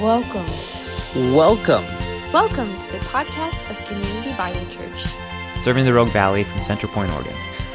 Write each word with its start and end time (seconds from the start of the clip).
Welcome. 0.00 0.46
Welcome. 1.34 1.84
Welcome 2.32 2.78
to 2.78 2.92
the 2.92 2.98
podcast 2.98 3.68
of 3.68 3.84
Community 3.88 4.32
Bible 4.34 4.64
Church. 4.70 5.06
serving 5.58 5.86
the 5.86 5.92
Rogue 5.92 6.10
Valley 6.10 6.44
from 6.44 6.62
Central 6.62 6.92
Point, 6.92 7.10
Oregon. 7.10 7.34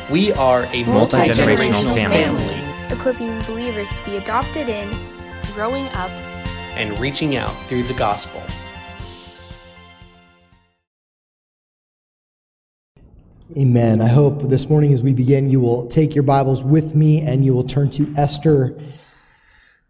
We 0.09 0.31
are 0.31 0.63
a 0.71 0.85
Multi-generational 0.85 1.83
multi-generational 1.83 1.93
family. 1.93 2.23
family 2.23 2.95
Equipping 2.95 3.41
believers 3.41 3.91
to 3.91 4.01
be 4.05 4.15
adopted 4.15 4.69
in, 4.69 4.89
growing 5.53 5.87
up, 5.89 6.11
and 6.77 6.97
reaching 6.97 7.35
out 7.35 7.53
through 7.67 7.83
the 7.83 7.93
gospel. 7.93 8.41
Amen. 13.57 13.99
I 13.99 14.07
hope 14.07 14.49
this 14.49 14.69
morning 14.69 14.93
as 14.93 15.03
we 15.03 15.11
begin, 15.11 15.49
you 15.49 15.59
will 15.59 15.87
take 15.87 16.15
your 16.15 16.23
Bibles 16.23 16.63
with 16.63 16.95
me 16.95 17.19
and 17.19 17.43
you 17.43 17.53
will 17.53 17.65
turn 17.65 17.91
to 17.91 18.13
Esther 18.15 18.79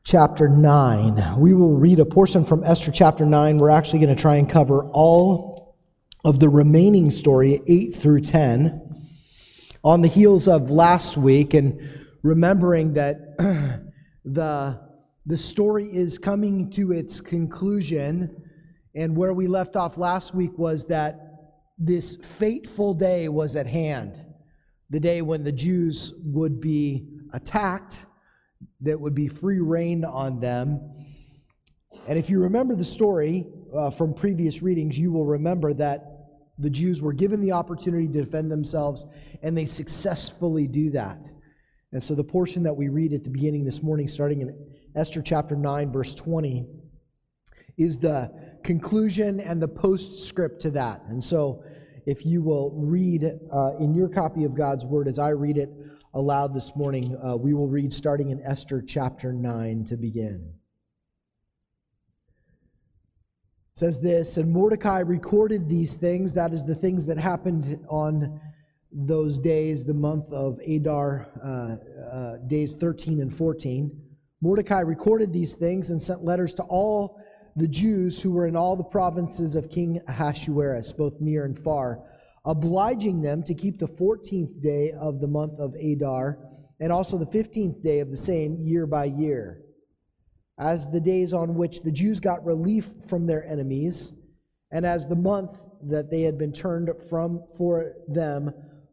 chapter 0.06 0.50
9. 0.50 1.40
We 1.40 1.54
will 1.54 1.76
read 1.76 2.00
a 2.00 2.06
portion 2.06 2.44
from 2.44 2.64
Esther 2.66 2.92
chapter 2.92 3.26
9. 3.26 3.58
We're 3.58 3.70
actually 3.70 4.00
going 4.00 4.14
to 4.14 4.22
try 4.22 4.36
and 4.36 4.50
cover 4.50 4.84
all 4.90 5.78
of 6.26 6.40
the 6.42 6.50
remaining 6.50 7.10
story, 7.10 7.62
8 7.68 7.96
through 7.96 8.22
10, 8.22 8.82
on 9.84 10.02
the 10.02 10.08
heels 10.10 10.50
of 10.50 10.70
last 10.70 11.18
week 11.18 11.54
and 11.54 11.80
remembering 12.22 12.94
that 12.94 13.38
the, 14.26 14.80
the 15.26 15.38
story 15.38 15.86
is 15.86 16.18
coming 16.18 16.70
to 16.72 16.92
its 16.92 17.22
conclusion. 17.22 18.44
And 18.96 19.16
where 19.16 19.34
we 19.34 19.48
left 19.48 19.78
off 19.78 19.98
last 19.98 20.36
week 20.36 20.58
was 20.58 20.84
that 20.86 21.20
this 21.78 22.18
fateful 22.18 22.94
day 22.94 23.30
was 23.30 23.56
at 23.56 23.68
hand 23.68 24.20
the 24.90 25.00
day 25.00 25.22
when 25.22 25.44
the 25.44 25.52
Jews 25.52 26.14
would 26.24 26.62
be 26.62 27.08
attacked, 27.34 28.06
that 28.84 29.00
would 29.00 29.16
be 29.16 29.28
free 29.28 29.60
reign 29.60 30.06
on 30.06 30.40
them. 30.40 30.80
And 32.08 32.20
if 32.20 32.30
you 32.30 32.40
remember 32.40 32.76
the 32.76 32.86
story 32.86 33.48
uh, 33.76 33.90
from 33.90 34.14
previous 34.14 34.62
readings, 34.62 34.98
you 34.98 35.12
will 35.12 35.26
remember 35.26 35.74
that 35.74 36.10
the 36.60 36.70
Jews 36.70 37.02
were 37.02 37.14
given 37.14 37.42
the 37.42 37.54
opportunity 37.54 38.08
to 38.08 38.24
defend 38.26 38.52
themselves, 38.52 39.06
and 39.42 39.58
they 39.58 39.66
successfully 39.66 40.68
do 40.68 40.92
that. 40.92 41.30
And 41.92 42.04
so 42.04 42.14
the 42.14 42.24
portion 42.24 42.64
that 42.64 42.74
we 42.74 42.90
read 42.90 43.14
at 43.14 43.24
the 43.24 43.30
beginning 43.30 43.64
this 43.64 43.82
morning, 43.82 44.08
starting 44.08 44.42
in 44.42 44.56
Esther 44.96 45.22
chapter 45.22 45.56
9, 45.56 45.92
verse 45.92 46.14
20, 46.14 46.66
is 47.78 47.98
the 47.98 48.32
conclusion 48.64 49.40
and 49.40 49.62
the 49.62 49.68
postscript 49.68 50.62
to 50.62 50.72
that. 50.72 51.02
And 51.08 51.24
so, 51.24 51.64
if 52.06 52.26
you 52.26 52.42
will 52.42 52.72
read 52.72 53.24
uh, 53.24 53.78
in 53.80 53.96
your 53.96 54.10
copy 54.10 54.44
of 54.44 54.54
God's 54.54 54.86
Word 54.86 55.08
as 55.08 55.20
I 55.20 55.30
read 55.30 55.58
it 55.58 55.70
aloud 56.14 56.54
this 56.54 56.76
morning, 56.76 57.18
uh, 57.26 57.36
we 57.36 57.54
will 57.54 57.68
read 57.68 57.92
starting 57.92 58.30
in 58.30 58.40
Esther 58.44 58.82
chapter 58.82 59.34
9 59.34 59.86
to 59.86 59.98
begin. 59.98 60.54
It 63.74 63.80
says 63.80 64.00
this, 64.00 64.38
and 64.38 64.52
Mordecai 64.52 65.00
recorded 65.00 65.68
these 65.68 65.98
things, 65.98 66.32
that 66.34 66.54
is 66.54 66.64
the 66.64 66.76
things 66.76 67.08
that 67.08 67.18
happened 67.18 67.84
on 67.90 68.40
those 68.92 69.40
days, 69.40 69.84
the 69.84 69.94
month 69.96 70.32
of 70.32 70.60
Adar, 70.68 71.28
uh, 71.44 72.16
uh, 72.16 72.38
days 72.46 72.76
13 72.76 73.20
and 73.20 73.36
14. 73.36 74.00
Mordecai 74.40 74.82
recorded 74.82 75.34
these 75.34 75.56
things 75.56 75.90
and 75.90 76.00
sent 76.00 76.24
letters 76.24 76.54
to 76.54 76.64
all 76.64 77.20
the 77.56 77.68
Jews 77.68 78.22
who 78.22 78.32
were 78.32 78.46
in 78.46 78.56
all 78.56 78.76
the 78.76 78.84
provinces 78.84 79.56
of 79.56 79.72
King 79.72 80.00
Ahasuerus, 80.08 80.94
both 80.94 81.20
near 81.20 81.46
and 81.46 81.58
far, 81.58 82.04
obliging 82.46 83.22
them 83.22 83.42
to 83.44 83.54
keep 83.54 83.80
the 83.80 83.88
14th 83.88 84.62
day 84.62 84.92
of 85.00 85.22
the 85.22 85.28
month 85.28 85.60
of 85.60 85.74
Adar 85.76 86.40
and 86.80 86.92
also 86.92 87.18
the 87.18 87.26
15th 87.26 87.82
day 87.82 88.00
of 88.00 88.10
the 88.10 88.18
same 88.18 88.58
year 88.60 88.86
by 88.86 89.06
year, 89.06 89.62
as 90.60 90.90
the 90.90 91.00
days 91.00 91.34
on 91.34 91.56
which 91.56 91.82
the 91.82 91.92
Jews 91.92 92.20
got 92.20 92.44
relief 92.44 92.92
from 93.08 93.26
their 93.26 93.46
enemies, 93.46 94.12
and 94.72 94.86
as 94.86 95.08
the 95.08 95.16
month 95.16 95.54
that 95.84 96.10
they 96.10 96.22
had 96.22 96.38
been 96.38 96.52
turned 96.52 96.90
from 97.10 97.44
for 97.58 97.94
them 98.08 98.52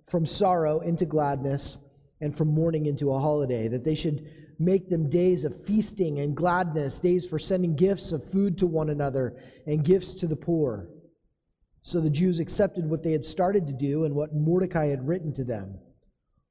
from 0.08 0.26
sorrow 0.26 0.80
into 0.80 1.04
gladness 1.04 1.78
and 2.20 2.36
from 2.36 2.48
mourning 2.48 2.86
into 2.86 3.10
a 3.12 3.18
holiday, 3.18 3.66
that 3.68 3.84
they 3.84 3.94
should 3.94 4.28
make 4.58 4.88
them 4.90 5.08
days 5.08 5.44
of 5.44 5.64
feasting 5.64 6.18
and 6.18 6.36
gladness, 6.36 7.00
days 7.00 7.26
for 7.26 7.38
sending 7.38 7.74
gifts 7.74 8.12
of 8.12 8.30
food 8.30 8.58
to 8.58 8.66
one 8.66 8.90
another 8.90 9.36
and 9.66 9.84
gifts 9.84 10.14
to 10.14 10.26
the 10.26 10.36
poor. 10.36 10.88
So 11.82 12.00
the 12.00 12.10
Jews 12.10 12.38
accepted 12.38 12.88
what 12.88 13.02
they 13.02 13.12
had 13.12 13.24
started 13.24 13.66
to 13.66 13.72
do 13.72 14.04
and 14.04 14.14
what 14.14 14.34
Mordecai 14.34 14.86
had 14.86 15.06
written 15.06 15.32
to 15.34 15.44
them. 15.44 15.78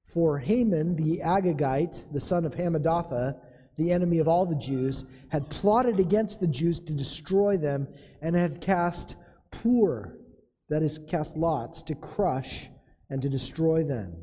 For 0.05 0.39
Haman 0.39 0.95
the 0.95 1.21
Agagite, 1.23 2.11
the 2.11 2.19
son 2.19 2.45
of 2.45 2.55
Hammedatha, 2.55 3.39
the 3.77 3.91
enemy 3.91 4.17
of 4.17 4.27
all 4.27 4.45
the 4.45 4.55
Jews, 4.55 5.05
had 5.29 5.49
plotted 5.49 5.99
against 5.99 6.39
the 6.39 6.47
Jews 6.47 6.79
to 6.81 6.93
destroy 6.93 7.57
them 7.57 7.87
and 8.21 8.35
had 8.35 8.59
cast 8.59 9.15
Pur, 9.51 10.17
that 10.69 10.83
is, 10.83 10.99
cast 11.07 11.37
lots, 11.37 11.81
to 11.83 11.95
crush 11.95 12.69
and 13.09 13.21
to 13.21 13.29
destroy 13.29 13.83
them. 13.83 14.15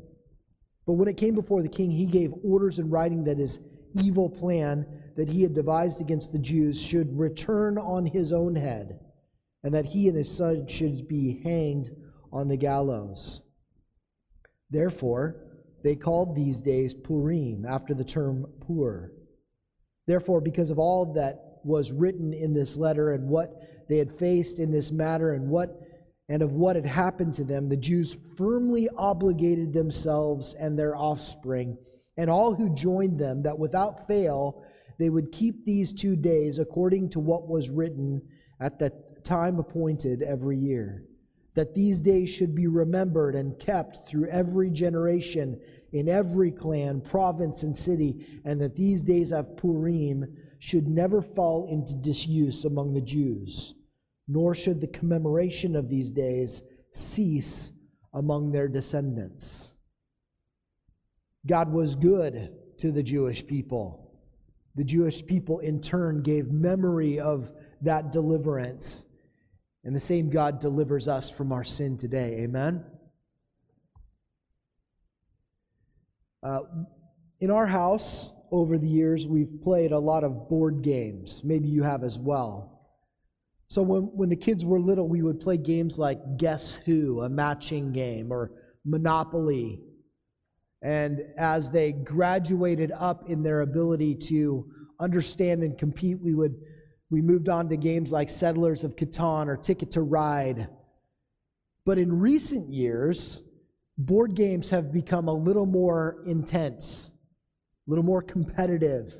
But 0.85 0.93
when 0.93 1.07
it 1.07 1.17
came 1.17 1.35
before 1.35 1.61
the 1.61 1.69
king, 1.69 1.91
he 1.91 2.05
gave 2.05 2.33
orders 2.43 2.79
in 2.79 2.89
writing 2.89 3.23
that 3.25 3.37
his 3.37 3.59
evil 4.01 4.29
plan 4.29 4.85
that 5.15 5.29
he 5.29 5.41
had 5.41 5.53
devised 5.53 6.01
against 6.01 6.31
the 6.31 6.39
Jews 6.39 6.81
should 6.81 7.17
return 7.17 7.77
on 7.77 8.05
his 8.05 8.31
own 8.31 8.55
head, 8.55 8.99
and 9.67 9.75
that 9.75 9.83
he 9.83 10.07
and 10.07 10.15
his 10.15 10.33
son 10.33 10.65
should 10.65 11.09
be 11.09 11.41
hanged 11.43 11.91
on 12.31 12.47
the 12.47 12.55
gallows. 12.55 13.41
Therefore, 14.69 15.35
they 15.83 15.93
called 15.93 16.37
these 16.37 16.61
days 16.61 16.93
Purim, 16.93 17.65
after 17.65 17.93
the 17.93 18.05
term 18.05 18.47
Pur. 18.65 19.11
Therefore, 20.05 20.39
because 20.39 20.69
of 20.69 20.79
all 20.79 21.13
that 21.15 21.59
was 21.65 21.91
written 21.91 22.33
in 22.33 22.53
this 22.53 22.77
letter 22.77 23.11
and 23.11 23.27
what 23.27 23.87
they 23.89 23.97
had 23.97 24.17
faced 24.17 24.59
in 24.59 24.71
this 24.71 24.89
matter 24.89 25.33
and 25.33 25.49
what 25.49 25.81
and 26.29 26.41
of 26.41 26.53
what 26.53 26.77
had 26.77 26.85
happened 26.85 27.33
to 27.33 27.43
them, 27.43 27.67
the 27.67 27.75
Jews 27.75 28.15
firmly 28.37 28.87
obligated 28.95 29.73
themselves 29.73 30.53
and 30.53 30.79
their 30.79 30.95
offspring 30.95 31.77
and 32.15 32.29
all 32.29 32.55
who 32.55 32.73
joined 32.73 33.19
them 33.19 33.43
that 33.43 33.59
without 33.59 34.07
fail 34.07 34.63
they 34.97 35.09
would 35.09 35.33
keep 35.33 35.65
these 35.65 35.91
two 35.91 36.15
days 36.15 36.57
according 36.57 37.09
to 37.09 37.19
what 37.19 37.49
was 37.49 37.69
written 37.69 38.21
at 38.61 38.79
the 38.79 38.93
time 39.27 39.59
appointed 39.59 40.23
every 40.23 40.57
year. 40.57 41.03
That 41.55 41.75
these 41.75 41.99
days 41.99 42.29
should 42.29 42.55
be 42.55 42.67
remembered 42.67 43.35
and 43.35 43.59
kept 43.59 44.07
through 44.07 44.29
every 44.29 44.69
generation, 44.69 45.59
in 45.91 46.07
every 46.07 46.51
clan, 46.51 47.01
province, 47.01 47.63
and 47.63 47.75
city, 47.75 48.41
and 48.45 48.61
that 48.61 48.75
these 48.75 49.01
days 49.01 49.31
of 49.31 49.57
Purim 49.57 50.37
should 50.59 50.87
never 50.87 51.21
fall 51.21 51.67
into 51.69 51.95
disuse 51.95 52.65
among 52.65 52.93
the 52.93 53.01
Jews, 53.01 53.73
nor 54.27 54.55
should 54.55 54.79
the 54.81 54.87
commemoration 54.87 55.75
of 55.75 55.89
these 55.89 56.11
days 56.11 56.61
cease 56.91 57.71
among 58.13 58.51
their 58.51 58.67
descendants. 58.67 59.73
God 61.45 61.71
was 61.71 61.95
good 61.95 62.51
to 62.77 62.91
the 62.91 63.03
Jewish 63.03 63.45
people. 63.45 64.11
The 64.75 64.83
Jewish 64.83 65.25
people, 65.25 65.59
in 65.59 65.81
turn, 65.81 66.21
gave 66.21 66.51
memory 66.51 67.19
of 67.19 67.49
that 67.81 68.11
deliverance. 68.11 69.05
And 69.83 69.95
the 69.95 69.99
same 69.99 70.29
God 70.29 70.59
delivers 70.59 71.07
us 71.07 71.29
from 71.29 71.51
our 71.51 71.63
sin 71.63 71.97
today. 71.97 72.39
Amen? 72.41 72.83
Uh, 76.43 76.59
in 77.39 77.51
our 77.51 77.65
house, 77.67 78.33
over 78.51 78.77
the 78.77 78.87
years, 78.87 79.27
we've 79.27 79.61
played 79.61 79.91
a 79.91 79.99
lot 79.99 80.23
of 80.23 80.49
board 80.49 80.81
games. 80.81 81.43
Maybe 81.43 81.67
you 81.67 81.83
have 81.83 82.03
as 82.03 82.17
well. 82.17 82.77
So 83.69 83.81
when, 83.81 84.03
when 84.03 84.29
the 84.29 84.35
kids 84.35 84.65
were 84.65 84.79
little, 84.79 85.07
we 85.07 85.21
would 85.21 85.39
play 85.39 85.57
games 85.57 85.99
like 85.99 86.37
Guess 86.37 86.73
Who, 86.85 87.21
a 87.21 87.29
matching 87.29 87.91
game, 87.91 88.31
or 88.31 88.51
Monopoly, 88.85 89.81
and 90.81 91.21
as 91.37 91.71
they 91.71 91.91
graduated 91.91 92.91
up 92.91 93.29
in 93.29 93.41
their 93.41 93.61
ability 93.61 94.15
to 94.15 94.71
understand 94.99 95.63
and 95.63 95.77
compete, 95.77 96.19
we 96.19 96.33
would 96.33 96.55
we 97.09 97.21
moved 97.21 97.49
on 97.49 97.69
to 97.69 97.77
games 97.77 98.11
like 98.11 98.29
Settlers 98.29 98.83
of 98.83 98.95
Catan 98.95 99.47
or 99.47 99.57
Ticket 99.57 99.91
to 99.91 100.01
Ride. 100.01 100.67
But 101.85 101.97
in 101.97 102.19
recent 102.19 102.69
years, 102.69 103.43
board 103.97 104.35
games 104.35 104.69
have 104.69 104.91
become 104.91 105.27
a 105.27 105.33
little 105.33 105.65
more 105.65 106.21
intense, 106.25 107.11
a 107.87 107.89
little 107.89 108.03
more 108.03 108.21
competitive. 108.21 109.15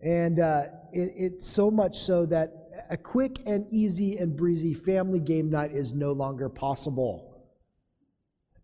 And 0.00 0.38
uh, 0.38 0.64
it, 0.92 1.12
it's 1.16 1.46
so 1.46 1.70
much 1.70 1.98
so 1.98 2.26
that 2.26 2.68
a 2.90 2.96
quick 2.96 3.42
and 3.46 3.66
easy 3.72 4.18
and 4.18 4.36
breezy 4.36 4.74
family 4.74 5.18
game 5.18 5.50
night 5.50 5.72
is 5.72 5.92
no 5.92 6.12
longer 6.12 6.48
possible 6.48 7.36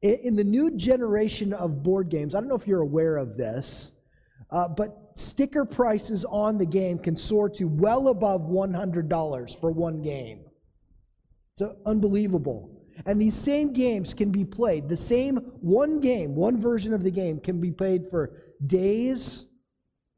in 0.03 0.35
the 0.35 0.45
new 0.45 0.71
generation 0.73 1.53
of 1.53 1.83
board 1.83 2.09
games, 2.09 2.35
I 2.35 2.41
don't 2.41 2.49
know 2.49 2.57
if 2.57 2.67
you're 2.67 2.81
aware 2.81 3.17
of 3.17 3.37
this, 3.37 3.93
uh, 4.53 4.69
but 4.69 5.11
sticker 5.15 5.65
prices 5.65 6.25
on 6.27 6.59
the 6.59 6.67
game 6.67 6.99
can 6.99 7.17
soar 7.17 7.49
to 7.49 7.65
well 7.65 8.09
above 8.09 8.43
$100 8.43 9.61
for 9.61 9.71
one 9.73 10.03
game. 10.03 10.45
It's 11.57 11.73
unbelievable. 11.87 12.71
And 13.07 13.21
these 13.21 13.35
same 13.35 13.73
games 13.73 14.13
can 14.13 14.31
be 14.31 14.45
played, 14.45 14.89
the 14.89 14.97
same 14.97 15.37
one 15.61 15.99
game, 16.01 16.35
one 16.35 16.61
version 16.61 16.93
of 16.93 17.03
the 17.03 17.11
game 17.11 17.41
can 17.41 17.61
be 17.61 17.73
played 17.73 18.03
for 18.11 18.55
days 18.67 19.47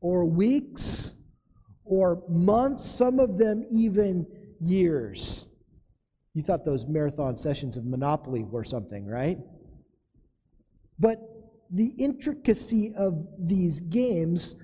or 0.00 0.24
weeks 0.24 1.14
or 1.84 2.22
months, 2.28 2.84
some 2.84 3.20
of 3.20 3.38
them 3.38 3.64
even 3.70 4.26
years. 4.60 5.46
You 6.34 6.42
thought 6.42 6.64
those 6.64 6.86
marathon 6.86 7.36
sessions 7.36 7.76
of 7.76 7.84
Monopoly 7.84 8.42
were 8.42 8.64
something, 8.64 9.06
right? 9.06 9.38
But 10.98 11.20
the 11.74 11.88
intricacy 11.98 12.94
of 12.96 13.26
these 13.38 13.80
games 13.80 14.54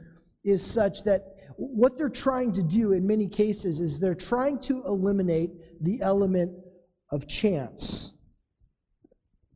is 0.44 0.64
such 0.64 1.02
that 1.02 1.34
what 1.56 1.98
they're 1.98 2.08
trying 2.08 2.52
to 2.52 2.62
do 2.62 2.92
in 2.92 3.06
many 3.06 3.28
cases 3.28 3.80
is 3.80 3.98
they're 3.98 4.14
trying 4.14 4.58
to 4.60 4.82
eliminate 4.86 5.50
the 5.82 6.00
element 6.00 6.52
of 7.10 7.26
chance. 7.26 8.14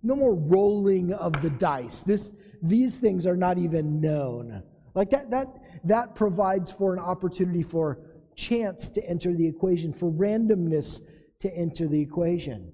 No 0.02 0.16
more 0.16 0.34
rolling 0.34 1.12
of 1.14 1.32
the 1.40 1.50
dice. 1.50 2.02
This, 2.02 2.34
these 2.62 2.98
things 2.98 3.26
are 3.26 3.36
not 3.36 3.56
even 3.56 4.00
known. 4.00 4.62
Like 4.94 5.10
that, 5.10 5.30
that, 5.30 5.46
that 5.84 6.14
provides 6.14 6.70
for 6.70 6.92
an 6.92 6.98
opportunity 6.98 7.62
for 7.62 8.00
chance 8.34 8.90
to 8.90 9.08
enter 9.08 9.32
the 9.32 9.46
equation, 9.46 9.92
for 9.92 10.10
randomness 10.10 11.00
to 11.38 11.56
enter 11.56 11.86
the 11.86 12.00
equation. 12.00 12.72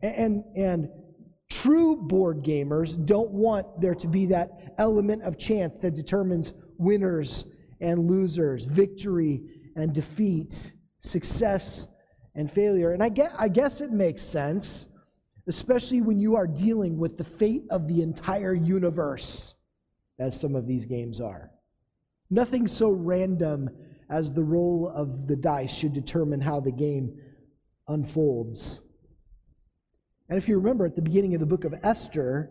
And, 0.00 0.14
and, 0.14 0.44
and 0.56 0.88
true 1.50 1.96
board 1.96 2.42
gamers 2.42 3.04
don't 3.06 3.30
want 3.30 3.80
there 3.80 3.94
to 3.94 4.08
be 4.08 4.26
that 4.26 4.74
element 4.78 5.22
of 5.22 5.38
chance 5.38 5.76
that 5.76 5.94
determines 5.94 6.52
winners 6.78 7.46
and 7.80 8.10
losers, 8.10 8.64
victory 8.64 9.42
and 9.76 9.92
defeat, 9.92 10.72
success 11.00 11.88
and 12.34 12.50
failure. 12.50 12.92
And 12.92 13.02
I 13.02 13.08
guess, 13.08 13.32
I 13.38 13.48
guess 13.48 13.80
it 13.80 13.90
makes 13.90 14.22
sense, 14.22 14.88
especially 15.46 16.00
when 16.00 16.18
you 16.18 16.36
are 16.36 16.46
dealing 16.46 16.98
with 16.98 17.16
the 17.18 17.24
fate 17.24 17.64
of 17.70 17.86
the 17.88 18.02
entire 18.02 18.54
universe, 18.54 19.54
as 20.18 20.38
some 20.38 20.54
of 20.54 20.66
these 20.66 20.84
games 20.84 21.20
are. 21.20 21.50
Nothing 22.30 22.66
so 22.66 22.90
random 22.90 23.68
as 24.10 24.32
the 24.32 24.42
roll 24.42 24.88
of 24.94 25.26
the 25.26 25.36
dice 25.36 25.74
should 25.74 25.92
determine 25.92 26.40
how 26.40 26.60
the 26.60 26.72
game 26.72 27.18
unfolds. 27.88 28.80
And 30.28 30.38
if 30.38 30.48
you 30.48 30.56
remember 30.56 30.86
at 30.86 30.96
the 30.96 31.02
beginning 31.02 31.34
of 31.34 31.40
the 31.40 31.46
book 31.46 31.64
of 31.64 31.74
Esther, 31.82 32.50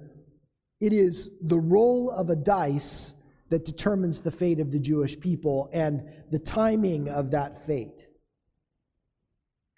it 0.79 0.93
is 0.93 1.31
the 1.41 1.59
roll 1.59 2.11
of 2.11 2.29
a 2.29 2.35
dice 2.35 3.15
that 3.49 3.65
determines 3.65 4.21
the 4.21 4.31
fate 4.31 4.59
of 4.59 4.71
the 4.71 4.79
Jewish 4.79 5.19
people 5.19 5.69
and 5.73 6.03
the 6.31 6.39
timing 6.39 7.09
of 7.09 7.31
that 7.31 7.65
fate. 7.65 8.07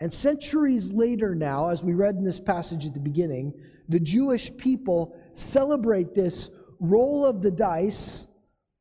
And 0.02 0.12
centuries 0.12 0.92
later, 0.92 1.36
now, 1.36 1.70
as 1.70 1.84
we 1.84 1.94
read 1.94 2.16
in 2.16 2.24
this 2.24 2.40
passage 2.40 2.86
at 2.86 2.94
the 2.94 3.00
beginning, 3.00 3.54
the 3.88 4.00
Jewish 4.00 4.56
people 4.58 5.16
celebrate 5.34 6.14
this 6.14 6.50
roll 6.80 7.26
of 7.26 7.42
the 7.42 7.52
dice 7.52 8.28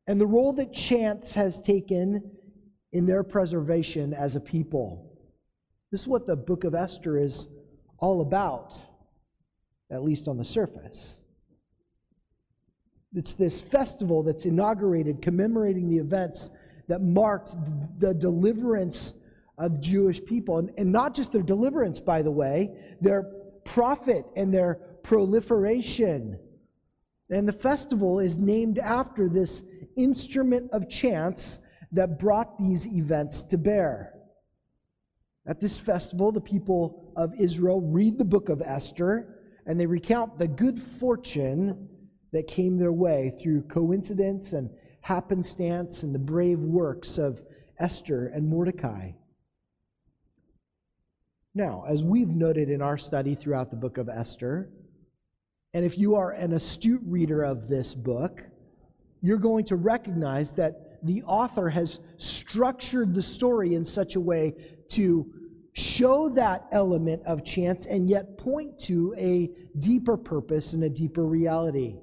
and 0.06 0.20
the 0.20 0.26
role 0.26 0.52
that 0.54 0.72
chance 0.72 1.34
has 1.34 1.60
taken 1.60 2.32
in 2.92 3.06
their 3.06 3.22
preservation 3.22 4.12
as 4.12 4.36
a 4.36 4.40
people. 4.40 5.12
This 5.90 6.02
is 6.02 6.08
what 6.08 6.26
the 6.26 6.36
book 6.36 6.64
of 6.64 6.74
Esther 6.74 7.18
is 7.18 7.48
all 7.98 8.20
about, 8.20 8.74
at 9.94 10.02
least 10.02 10.28
on 10.28 10.36
the 10.36 10.44
surface. 10.44 11.20
It's 13.14 13.34
this 13.34 13.60
festival 13.60 14.22
that's 14.22 14.44
inaugurated 14.44 15.22
commemorating 15.22 15.88
the 15.88 15.98
events 15.98 16.50
that 16.88 17.00
marked 17.00 17.54
the 17.98 18.12
deliverance 18.12 19.14
of 19.56 19.80
Jewish 19.80 20.24
people. 20.24 20.58
And, 20.58 20.70
and 20.76 20.90
not 20.90 21.14
just 21.14 21.32
their 21.32 21.42
deliverance, 21.42 22.00
by 22.00 22.22
the 22.22 22.30
way, 22.30 22.70
their 23.00 23.22
profit 23.64 24.26
and 24.36 24.52
their 24.52 24.80
proliferation. 25.02 26.38
And 27.30 27.48
the 27.48 27.52
festival 27.52 28.18
is 28.18 28.38
named 28.38 28.78
after 28.78 29.28
this 29.28 29.62
instrument 29.96 30.70
of 30.72 30.90
chance 30.90 31.60
that 31.92 32.18
brought 32.18 32.58
these 32.58 32.86
events 32.86 33.44
to 33.44 33.56
bear. 33.56 34.14
At 35.46 35.60
this 35.60 35.78
festival, 35.78 36.32
the 36.32 36.40
people 36.40 37.12
of 37.16 37.32
Israel 37.38 37.80
read 37.80 38.18
the 38.18 38.24
book 38.24 38.48
of 38.48 38.62
Esther 38.62 39.33
and 39.66 39.78
they 39.78 39.86
recount 39.86 40.38
the 40.38 40.48
good 40.48 40.80
fortune 40.80 41.88
that 42.32 42.46
came 42.46 42.76
their 42.76 42.92
way 42.92 43.32
through 43.42 43.62
coincidence 43.62 44.52
and 44.52 44.70
happenstance 45.00 46.02
and 46.02 46.14
the 46.14 46.18
brave 46.18 46.58
works 46.58 47.18
of 47.18 47.40
Esther 47.78 48.28
and 48.28 48.48
Mordecai. 48.48 49.12
Now, 51.54 51.84
as 51.88 52.02
we've 52.02 52.34
noted 52.34 52.68
in 52.68 52.82
our 52.82 52.98
study 52.98 53.34
throughout 53.34 53.70
the 53.70 53.76
book 53.76 53.98
of 53.98 54.08
Esther, 54.08 54.70
and 55.72 55.84
if 55.84 55.96
you 55.98 56.16
are 56.16 56.30
an 56.30 56.52
astute 56.52 57.02
reader 57.04 57.42
of 57.42 57.68
this 57.68 57.94
book, 57.94 58.42
you're 59.20 59.38
going 59.38 59.64
to 59.66 59.76
recognize 59.76 60.52
that 60.52 60.98
the 61.04 61.22
author 61.22 61.68
has 61.68 62.00
structured 62.16 63.14
the 63.14 63.22
story 63.22 63.74
in 63.74 63.84
such 63.84 64.16
a 64.16 64.20
way 64.20 64.54
to 64.88 65.32
show 65.74 66.28
that 66.30 66.66
element 66.72 67.20
of 67.26 67.44
chance 67.44 67.86
and 67.86 68.08
yet 68.08 68.38
point 68.38 68.78
to 68.78 69.14
a 69.18 69.50
deeper 69.78 70.16
purpose 70.16 70.72
and 70.72 70.84
a 70.84 70.88
deeper 70.88 71.24
reality. 71.24 71.96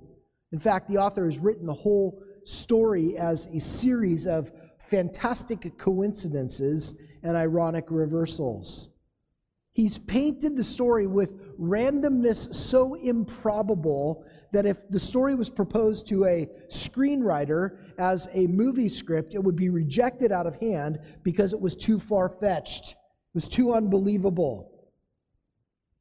In 0.51 0.59
fact, 0.59 0.89
the 0.89 0.97
author 0.97 1.25
has 1.25 1.39
written 1.39 1.65
the 1.65 1.73
whole 1.73 2.21
story 2.43 3.17
as 3.17 3.47
a 3.47 3.59
series 3.59 4.27
of 4.27 4.51
fantastic 4.89 5.77
coincidences 5.77 6.93
and 7.23 7.37
ironic 7.37 7.85
reversals. 7.89 8.89
He's 9.73 9.97
painted 9.97 10.57
the 10.57 10.63
story 10.63 11.07
with 11.07 11.57
randomness 11.57 12.53
so 12.53 12.95
improbable 12.95 14.25
that 14.51 14.65
if 14.65 14.77
the 14.89 14.99
story 14.99 15.33
was 15.33 15.49
proposed 15.49 16.07
to 16.07 16.25
a 16.25 16.49
screenwriter 16.69 17.77
as 17.97 18.27
a 18.33 18.47
movie 18.47 18.89
script, 18.89 19.33
it 19.33 19.41
would 19.41 19.55
be 19.55 19.69
rejected 19.69 20.33
out 20.33 20.45
of 20.45 20.55
hand 20.55 20.99
because 21.23 21.53
it 21.53 21.61
was 21.61 21.77
too 21.77 21.99
far 21.99 22.27
fetched, 22.27 22.95
it 23.33 23.35
was 23.35 23.47
too 23.47 23.73
unbelievable. 23.73 24.71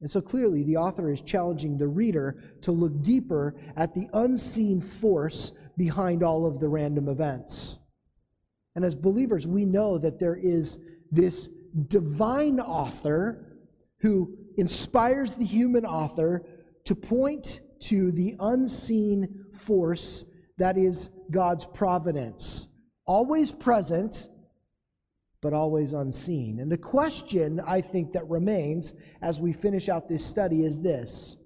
And 0.01 0.11
so 0.11 0.21
clearly, 0.21 0.63
the 0.65 0.77
author 0.77 1.13
is 1.13 1.21
challenging 1.21 1.77
the 1.77 1.87
reader 1.87 2.43
to 2.63 2.73
look 2.73 3.03
deeper 3.03 3.55
at 3.77 3.95
the 3.95 4.09
unseen 4.15 4.81
force 4.81 5.53
behind 5.77 6.23
all 6.23 6.47
of 6.47 6.59
the 6.59 6.69
random 6.69 7.09
events. 7.09 7.79
And 8.75 8.85
as 8.85 8.95
believers, 8.95 9.47
we 9.47 9.65
know 9.65 9.99
that 9.99 10.19
there 10.19 10.37
is 10.37 10.79
this 11.13 11.49
divine 11.89 12.61
author 12.61 13.59
who 13.99 14.37
inspires 14.57 15.31
the 15.33 15.45
human 15.45 15.85
author 15.85 16.45
to 16.85 16.95
point 16.95 17.61
to 17.81 18.11
the 18.13 18.37
unseen 18.41 19.45
force 19.67 20.25
that 20.59 20.77
is 20.77 21.11
God's 21.31 21.67
providence, 21.67 22.69
always 23.07 23.53
present, 23.53 24.29
but 25.43 25.53
always 25.53 25.93
unseen. 25.93 26.61
And 26.61 26.71
the 26.71 26.79
question 26.79 27.61
I 27.67 27.81
think 27.81 28.13
that 28.13 28.29
remains 28.29 28.95
as 29.23 29.41
we 29.41 29.53
finish 29.53 29.89
out 29.89 30.09
this 30.09 30.25
study 30.25 30.65
is 30.65 30.81
this 30.81 31.37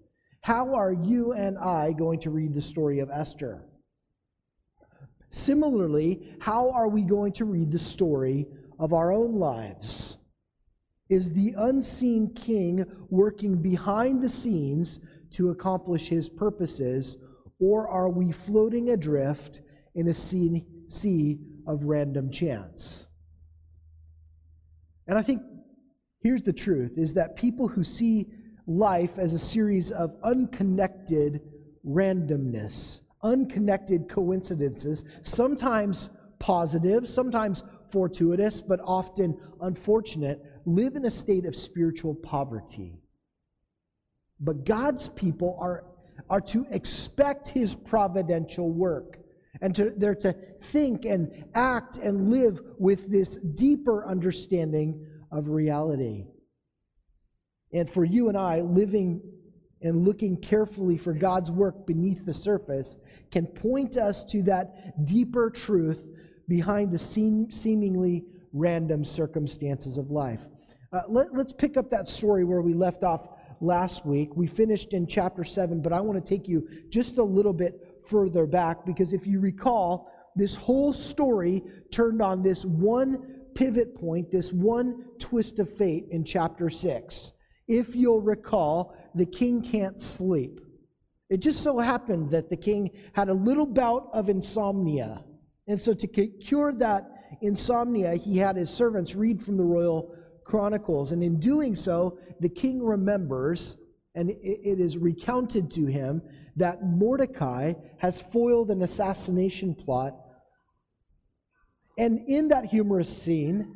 How 0.40 0.74
are 0.74 0.92
you 0.92 1.32
and 1.32 1.58
I 1.58 1.92
going 1.92 2.20
to 2.20 2.30
read 2.30 2.54
the 2.54 2.60
story 2.60 3.00
of 3.00 3.10
Esther? 3.10 3.64
Similarly, 5.30 6.36
how 6.38 6.70
are 6.70 6.88
we 6.88 7.02
going 7.02 7.32
to 7.34 7.44
read 7.44 7.72
the 7.72 7.78
story 7.78 8.46
of 8.78 8.92
our 8.92 9.12
own 9.12 9.34
lives? 9.38 10.18
Is 11.08 11.30
the 11.30 11.54
unseen 11.58 12.32
king 12.34 12.84
working 13.10 13.60
behind 13.60 14.22
the 14.22 14.28
scenes 14.28 15.00
to 15.32 15.50
accomplish 15.50 16.08
his 16.08 16.28
purposes, 16.28 17.16
or 17.58 17.88
are 17.88 18.08
we 18.08 18.32
floating 18.32 18.90
adrift 18.90 19.60
in 19.94 20.08
a 20.08 20.14
sea, 20.14 20.64
sea 20.88 21.38
of 21.66 21.84
random 21.84 22.30
chance? 22.30 23.06
And 25.06 25.18
I 25.18 25.23
think 25.23 25.42
here's 26.20 26.42
the 26.42 26.52
truth 26.52 26.96
is 26.96 27.14
that 27.14 27.37
people 27.37 27.68
who 27.68 27.84
see 27.84 28.26
life 28.66 29.18
as 29.18 29.34
a 29.34 29.38
series 29.38 29.90
of 29.90 30.16
unconnected 30.25 31.40
randomness, 31.87 33.00
unconnected 33.23 34.08
coincidences, 34.08 35.04
sometimes 35.23 36.11
positive, 36.38 37.06
sometimes 37.06 37.62
fortuitous, 37.88 38.61
but 38.61 38.80
often 38.84 39.37
unfortunate, 39.61 40.44
live 40.64 40.96
in 40.96 41.04
a 41.04 41.11
state 41.11 41.44
of 41.44 41.54
spiritual 41.54 42.14
poverty. 42.14 42.99
But 44.40 44.64
God's 44.64 45.08
people 45.11 45.56
are, 45.61 45.84
are 46.28 46.40
to 46.42 46.66
expect 46.70 47.49
his 47.49 47.75
providential 47.75 48.70
work. 48.70 49.18
And 49.61 49.75
to, 49.76 49.90
they're 49.96 50.14
to 50.16 50.34
think 50.73 51.04
and 51.04 51.44
act 51.54 51.96
and 51.96 52.30
live 52.30 52.61
with 52.78 53.11
this 53.11 53.37
deeper 53.37 54.06
understanding 54.06 55.06
of 55.30 55.49
reality. 55.49 56.26
And 57.73 57.88
for 57.88 58.04
you 58.04 58.28
and 58.28 58.38
I, 58.38 58.61
living 58.61 59.20
and 59.82 60.04
looking 60.04 60.37
carefully 60.37 60.96
for 60.96 61.12
God's 61.12 61.50
work 61.50 61.87
beneath 61.87 62.25
the 62.25 62.32
surface 62.32 62.96
can 63.30 63.46
point 63.46 63.96
us 63.96 64.25
to 64.25 64.42
that 64.44 65.04
deeper 65.04 65.50
truth 65.50 66.02
behind 66.49 66.90
the 66.90 66.99
seem, 66.99 67.50
seemingly 67.50 68.25
random 68.52 69.04
circumstances 69.04 69.99
of 69.99 70.11
life. 70.11 70.40
Uh, 70.92 71.02
let, 71.08 71.34
let's 71.34 71.52
pick 71.52 71.76
up 71.76 71.90
that 71.90 72.08
story 72.08 72.44
where 72.44 72.62
we 72.62 72.73
left 72.73 73.02
off 73.02 73.28
last 73.61 74.06
week. 74.06 74.34
We 74.37 74.46
finished 74.46 74.92
in 74.92 75.06
chapter 75.06 75.44
7, 75.44 75.82
but 75.82 75.92
I 75.92 76.00
want 76.00 76.25
to 76.25 76.28
take 76.28 76.49
you 76.49 76.66
just 76.88 77.18
a 77.18 77.25
little 77.25 77.52
bit 77.52 77.83
further 78.06 78.46
back 78.46 78.84
because 78.84 79.12
if 79.12 79.26
you 79.26 79.40
recall, 79.40 80.11
this 80.37 80.56
whole 80.56 80.92
story 80.92 81.62
turned 81.90 82.20
on 82.20 82.42
this 82.42 82.64
one 82.64 83.44
pivot 83.54 83.94
point, 83.94 84.30
this 84.30 84.52
one 84.52 85.04
twist 85.18 85.58
of 85.58 85.75
fate 85.76 86.06
in 86.11 86.25
chapter 86.25 86.68
6. 86.68 87.32
If 87.68 87.94
you'll 87.94 88.20
recall, 88.20 88.96
the 89.14 89.26
king 89.26 89.62
can't 89.62 90.00
sleep. 90.00 90.61
It 91.30 91.38
just 91.38 91.62
so 91.62 91.78
happened 91.78 92.30
that 92.30 92.50
the 92.50 92.56
king 92.56 92.90
had 93.12 93.28
a 93.28 93.34
little 93.34 93.66
bout 93.66 94.11
of 94.12 94.28
insomnia. 94.28 95.25
And 95.66 95.80
so, 95.80 95.94
to 95.94 96.06
cure 96.06 96.73
that 96.75 97.08
insomnia, 97.40 98.14
he 98.14 98.37
had 98.37 98.56
his 98.56 98.70
servants 98.70 99.14
read 99.14 99.42
from 99.42 99.56
the 99.56 99.64
royal 99.64 100.14
chronicles. 100.44 101.12
And 101.12 101.23
in 101.23 101.40
doing 101.40 101.75
so, 101.75 102.18
the 102.40 102.49
king 102.49 102.82
remembers, 102.82 103.76
and 104.14 104.30
it 104.30 104.78
is 104.80 104.99
recounted 104.99 105.70
to 105.73 105.87
him, 105.87 106.23
that 106.56 106.84
Mordecai 106.84 107.75
has 107.99 108.20
foiled 108.20 108.70
an 108.70 108.82
assassination 108.82 109.75
plot. 109.75 110.14
And 111.99 112.20
in 112.28 112.49
that 112.49 112.66
humorous 112.66 113.14
scene, 113.16 113.75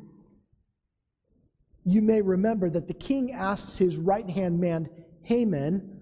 you 1.85 2.01
may 2.01 2.21
remember 2.21 2.69
that 2.69 2.87
the 2.87 2.93
king 2.93 3.31
asks 3.31 3.77
his 3.77 3.97
right 3.97 4.29
hand 4.29 4.59
man, 4.59 4.89
Haman, 5.23 6.01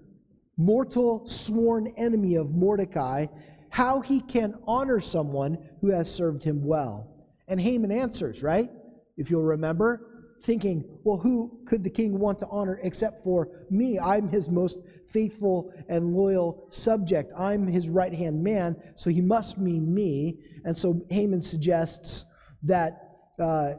mortal 0.58 1.28
sworn 1.28 1.88
enemy 1.98 2.36
of 2.36 2.52
Mordecai, 2.52 3.28
how 3.70 4.02
he 4.02 4.22
can 4.22 4.56
honor 4.66 5.00
someone 5.00 5.58
who 5.82 5.92
has 5.92 6.14
served 6.14 6.44
him 6.44 6.66
well. 6.66 7.08
And 7.48 7.60
Haman 7.62 7.92
answers, 7.92 8.42
right? 8.42 8.70
If 9.18 9.30
you'll 9.30 9.44
remember, 9.44 10.17
thinking, 10.48 10.86
well, 11.04 11.18
who 11.18 11.60
could 11.68 11.84
the 11.84 11.90
king 11.90 12.18
want 12.18 12.40
to 12.40 12.48
honor 12.48 12.80
except 12.82 13.22
for 13.24 13.50
me? 13.70 14.00
I'm 14.00 14.30
his 14.30 14.48
most 14.48 14.80
faithful 15.12 15.74
and 15.90 16.16
loyal 16.16 16.66
subject. 16.70 17.34
I'm 17.38 17.68
his 17.68 17.90
right 17.90 18.14
hand 18.14 18.42
man, 18.42 18.78
so 18.96 19.10
he 19.10 19.22
must 19.22 19.58
mean 19.58 19.94
me. 19.94 20.40
And 20.64 20.76
so 20.76 21.06
Haman 21.10 21.42
suggests 21.42 22.26
that 22.64 23.18
uh, 23.40 23.74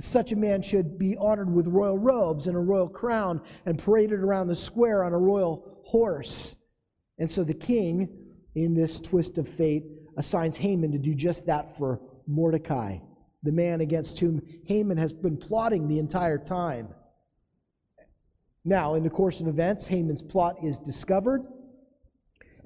such 0.00 0.32
a 0.32 0.36
man 0.36 0.60
should 0.60 0.98
be 0.98 1.16
honored 1.16 1.52
with 1.54 1.68
royal 1.68 1.98
robes 1.98 2.48
and 2.48 2.56
a 2.56 2.60
royal 2.60 2.88
crown 2.88 3.40
and 3.64 3.78
paraded 3.78 4.18
around 4.18 4.48
the 4.48 4.56
square 4.56 5.04
on 5.04 5.12
a 5.12 5.18
royal 5.18 5.80
horse. 5.84 6.56
And 7.18 7.30
so 7.30 7.44
the 7.44 7.54
king, 7.54 8.08
in 8.56 8.74
this 8.74 8.98
twist 8.98 9.38
of 9.38 9.48
fate, 9.48 9.84
assigns 10.16 10.56
Haman 10.56 10.90
to 10.92 10.98
do 10.98 11.14
just 11.14 11.46
that 11.46 11.78
for 11.78 12.00
Mordecai, 12.26 12.98
the 13.48 13.52
man 13.52 13.80
against 13.80 14.20
whom 14.20 14.42
Haman 14.66 14.98
has 14.98 15.10
been 15.10 15.38
plotting 15.38 15.88
the 15.88 15.98
entire 15.98 16.36
time. 16.36 16.88
Now, 18.62 18.94
in 18.94 19.02
the 19.02 19.08
course 19.08 19.40
of 19.40 19.48
events, 19.48 19.86
Haman's 19.86 20.20
plot 20.20 20.56
is 20.62 20.78
discovered, 20.78 21.46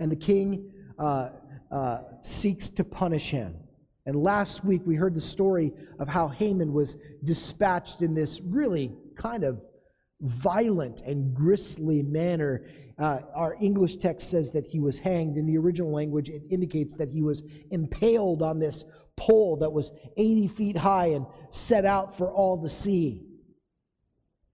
and 0.01 0.11
the 0.11 0.17
king 0.17 0.73
uh, 0.99 1.29
uh, 1.71 1.99
seeks 2.23 2.69
to 2.71 2.83
punish 2.83 3.31
him. 3.31 3.55
And 4.07 4.17
last 4.17 4.65
week 4.65 4.83
we 4.85 4.97
heard 4.97 5.15
the 5.15 5.21
story 5.21 5.73
of 6.01 6.09
how 6.09 6.27
Haman 6.27 6.73
was 6.73 6.97
dispatched 7.23 8.03
in 8.03 8.13
this 8.13 8.41
really 8.41 8.91
kind 9.17 9.45
of 9.45 9.61
violent 10.21 11.03
and 11.03 11.33
grisly 11.33 12.03
manner. 12.03 12.65
Uh, 12.99 13.21
our 13.37 13.57
English 13.61 13.99
text 13.99 14.31
says 14.31 14.51
that 14.51 14.67
he 14.67 14.81
was 14.81 14.99
hanged. 14.99 15.37
In 15.37 15.47
the 15.47 15.57
original 15.59 15.93
language, 15.93 16.29
it 16.29 16.43
indicates 16.51 16.97
that 16.97 17.09
he 17.09 17.23
was 17.23 17.45
impaled 17.71 18.43
on 18.43 18.59
this 18.59 18.85
pole 19.17 19.57
that 19.59 19.73
was 19.73 19.93
80 20.17 20.49
feet 20.49 20.77
high 20.77 21.07
and 21.09 21.27
set 21.51 21.85
out 21.85 22.17
for 22.17 22.33
all 22.33 22.63
to 22.63 22.69
see. 22.69 23.23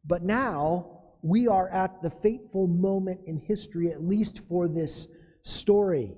But 0.04 0.22
now 0.22 0.98
we 1.22 1.48
are 1.48 1.68
at 1.68 2.02
the 2.02 2.10
fateful 2.10 2.66
moment 2.66 3.20
in 3.26 3.38
history, 3.38 3.90
at 3.90 4.02
least 4.02 4.40
for 4.48 4.68
this 4.68 5.08
story. 5.42 6.14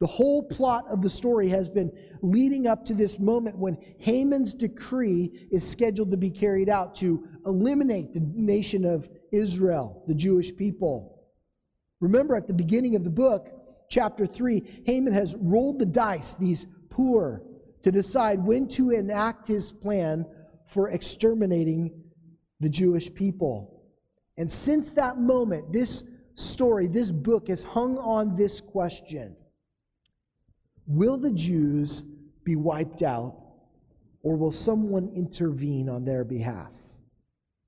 The 0.00 0.06
whole 0.06 0.42
plot 0.42 0.86
of 0.88 1.02
the 1.02 1.10
story 1.10 1.48
has 1.50 1.68
been 1.68 1.92
leading 2.22 2.66
up 2.66 2.86
to 2.86 2.94
this 2.94 3.18
moment 3.18 3.58
when 3.58 3.76
Haman's 3.98 4.54
decree 4.54 5.48
is 5.52 5.68
scheduled 5.68 6.10
to 6.10 6.16
be 6.16 6.30
carried 6.30 6.70
out 6.70 6.94
to 6.96 7.28
eliminate 7.46 8.14
the 8.14 8.20
nation 8.34 8.84
of 8.84 9.08
Israel, 9.30 10.02
the 10.08 10.14
Jewish 10.14 10.56
people. 10.56 11.28
Remember, 12.00 12.34
at 12.34 12.46
the 12.46 12.54
beginning 12.54 12.96
of 12.96 13.04
the 13.04 13.10
book, 13.10 13.48
chapter 13.90 14.26
3, 14.26 14.82
Haman 14.86 15.12
has 15.12 15.36
rolled 15.36 15.78
the 15.78 15.86
dice, 15.86 16.34
these 16.34 16.66
poor, 16.88 17.42
to 17.82 17.90
decide 17.90 18.44
when 18.44 18.68
to 18.68 18.90
enact 18.90 19.46
his 19.46 19.72
plan 19.72 20.26
for 20.66 20.90
exterminating 20.90 21.90
the 22.60 22.68
Jewish 22.68 23.12
people. 23.12 23.82
And 24.36 24.50
since 24.50 24.90
that 24.92 25.18
moment, 25.18 25.72
this 25.72 26.04
story, 26.34 26.86
this 26.86 27.10
book 27.10 27.48
has 27.48 27.62
hung 27.62 27.98
on 27.98 28.36
this 28.36 28.60
question 28.60 29.36
Will 30.86 31.16
the 31.16 31.30
Jews 31.30 32.02
be 32.42 32.56
wiped 32.56 33.02
out, 33.02 33.36
or 34.22 34.36
will 34.36 34.50
someone 34.50 35.12
intervene 35.14 35.88
on 35.88 36.04
their 36.04 36.24
behalf? 36.24 36.72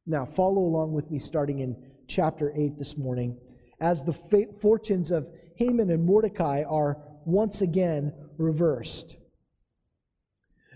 Now, 0.06 0.24
follow 0.24 0.62
along 0.62 0.92
with 0.92 1.10
me 1.10 1.20
starting 1.20 1.60
in 1.60 1.76
chapter 2.08 2.52
8 2.56 2.76
this 2.78 2.96
morning 2.96 3.38
as 3.80 4.02
the 4.02 4.12
fortunes 4.12 5.10
of 5.10 5.28
Haman 5.56 5.90
and 5.90 6.04
Mordecai 6.04 6.64
are 6.68 6.98
once 7.24 7.62
again 7.62 8.12
reversed. 8.38 9.16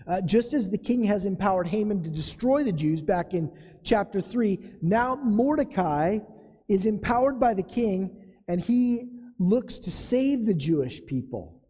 Uh, 0.07 0.21
just 0.21 0.53
as 0.53 0.69
the 0.69 0.77
king 0.77 1.03
has 1.03 1.25
empowered 1.25 1.67
Haman 1.67 2.01
to 2.03 2.09
destroy 2.09 2.63
the 2.63 2.71
Jews 2.71 3.01
back 3.01 3.33
in 3.33 3.51
chapter 3.83 4.21
3, 4.21 4.57
now 4.81 5.15
Mordecai 5.15 6.19
is 6.69 6.85
empowered 6.85 7.39
by 7.39 7.53
the 7.53 7.63
king 7.63 8.15
and 8.47 8.61
he 8.61 9.09
looks 9.37 9.79
to 9.79 9.91
save 9.91 10.45
the 10.45 10.53
Jewish 10.53 11.05
people. 11.05 11.61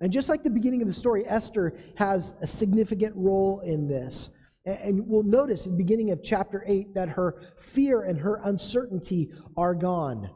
And 0.00 0.12
just 0.12 0.28
like 0.28 0.42
the 0.42 0.50
beginning 0.50 0.82
of 0.82 0.88
the 0.88 0.94
story, 0.94 1.24
Esther 1.26 1.74
has 1.96 2.34
a 2.40 2.46
significant 2.46 3.14
role 3.16 3.60
in 3.60 3.88
this. 3.88 4.30
And 4.64 5.06
we'll 5.06 5.22
notice 5.22 5.66
in 5.66 5.72
the 5.72 5.78
beginning 5.78 6.10
of 6.10 6.22
chapter 6.22 6.64
8 6.66 6.94
that 6.94 7.08
her 7.08 7.42
fear 7.56 8.02
and 8.02 8.18
her 8.18 8.40
uncertainty 8.44 9.30
are 9.56 9.74
gone. 9.74 10.30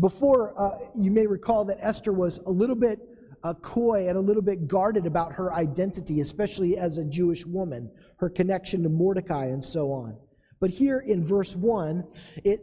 Before, 0.00 0.54
uh, 0.60 0.78
you 0.96 1.10
may 1.10 1.26
recall 1.26 1.64
that 1.66 1.78
Esther 1.80 2.12
was 2.12 2.38
a 2.46 2.50
little 2.50 2.76
bit 2.76 2.98
uh, 3.44 3.54
coy 3.54 4.08
and 4.08 4.16
a 4.16 4.20
little 4.20 4.42
bit 4.42 4.68
guarded 4.68 5.06
about 5.06 5.32
her 5.32 5.52
identity, 5.52 6.20
especially 6.20 6.76
as 6.78 6.98
a 6.98 7.04
Jewish 7.04 7.44
woman, 7.44 7.90
her 8.16 8.28
connection 8.28 8.82
to 8.82 8.88
Mordecai 8.88 9.46
and 9.46 9.62
so 9.62 9.92
on. 9.92 10.16
But 10.60 10.70
here 10.70 11.00
in 11.00 11.24
verse 11.24 11.56
1, 11.56 12.04
it 12.44 12.62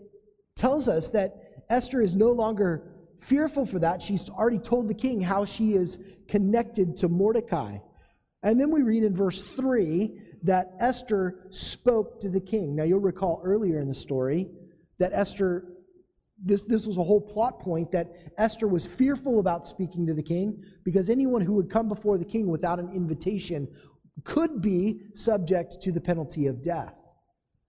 tells 0.56 0.88
us 0.88 1.10
that 1.10 1.64
Esther 1.70 2.02
is 2.02 2.16
no 2.16 2.32
longer 2.32 2.84
fearful 3.20 3.66
for 3.66 3.80
that. 3.80 4.02
She's 4.02 4.30
already 4.30 4.60
told 4.60 4.88
the 4.88 4.94
king 4.94 5.22
how 5.22 5.46
she 5.46 5.74
is 5.74 6.00
connected 6.28 6.96
to 6.98 7.10
Mordecai. 7.10 7.78
And 8.44 8.60
then 8.60 8.72
we 8.72 8.82
read 8.82 9.04
in 9.04 9.16
verse 9.16 9.42
3 9.42 10.14
that 10.44 10.74
Esther 10.80 11.48
spoke 11.50 12.20
to 12.22 12.30
the 12.30 12.40
king. 12.40 12.76
Now, 12.76 12.84
you'll 12.84 13.00
recall 13.00 13.42
earlier 13.44 13.80
in 13.82 13.90
the 13.90 13.94
story 13.94 14.48
that 14.98 15.12
Esther, 15.14 15.66
this, 16.44 16.64
this 16.64 16.86
was 16.86 16.98
a 16.98 17.04
whole 17.04 17.22
plot 17.22 17.60
point 17.60 17.92
that 17.92 18.16
Esther 18.38 18.68
was 18.68 18.86
fearful 18.86 19.40
about 19.40 19.66
speaking 19.66 20.06
to 20.08 20.14
the 20.14 20.24
king 20.24 20.64
because 20.84 21.10
anyone 21.10 21.42
who 21.42 21.54
would 21.54 21.70
come 21.70 21.88
before 21.88 22.18
the 22.18 22.26
king 22.26 22.48
without 22.48 22.80
an 22.80 22.92
invitation 22.94 23.68
could 24.24 24.62
be 24.62 25.02
subject 25.14 25.82
to 25.82 25.92
the 25.92 26.02
penalty 26.02 26.48
of 26.48 26.64
death. 26.64 26.94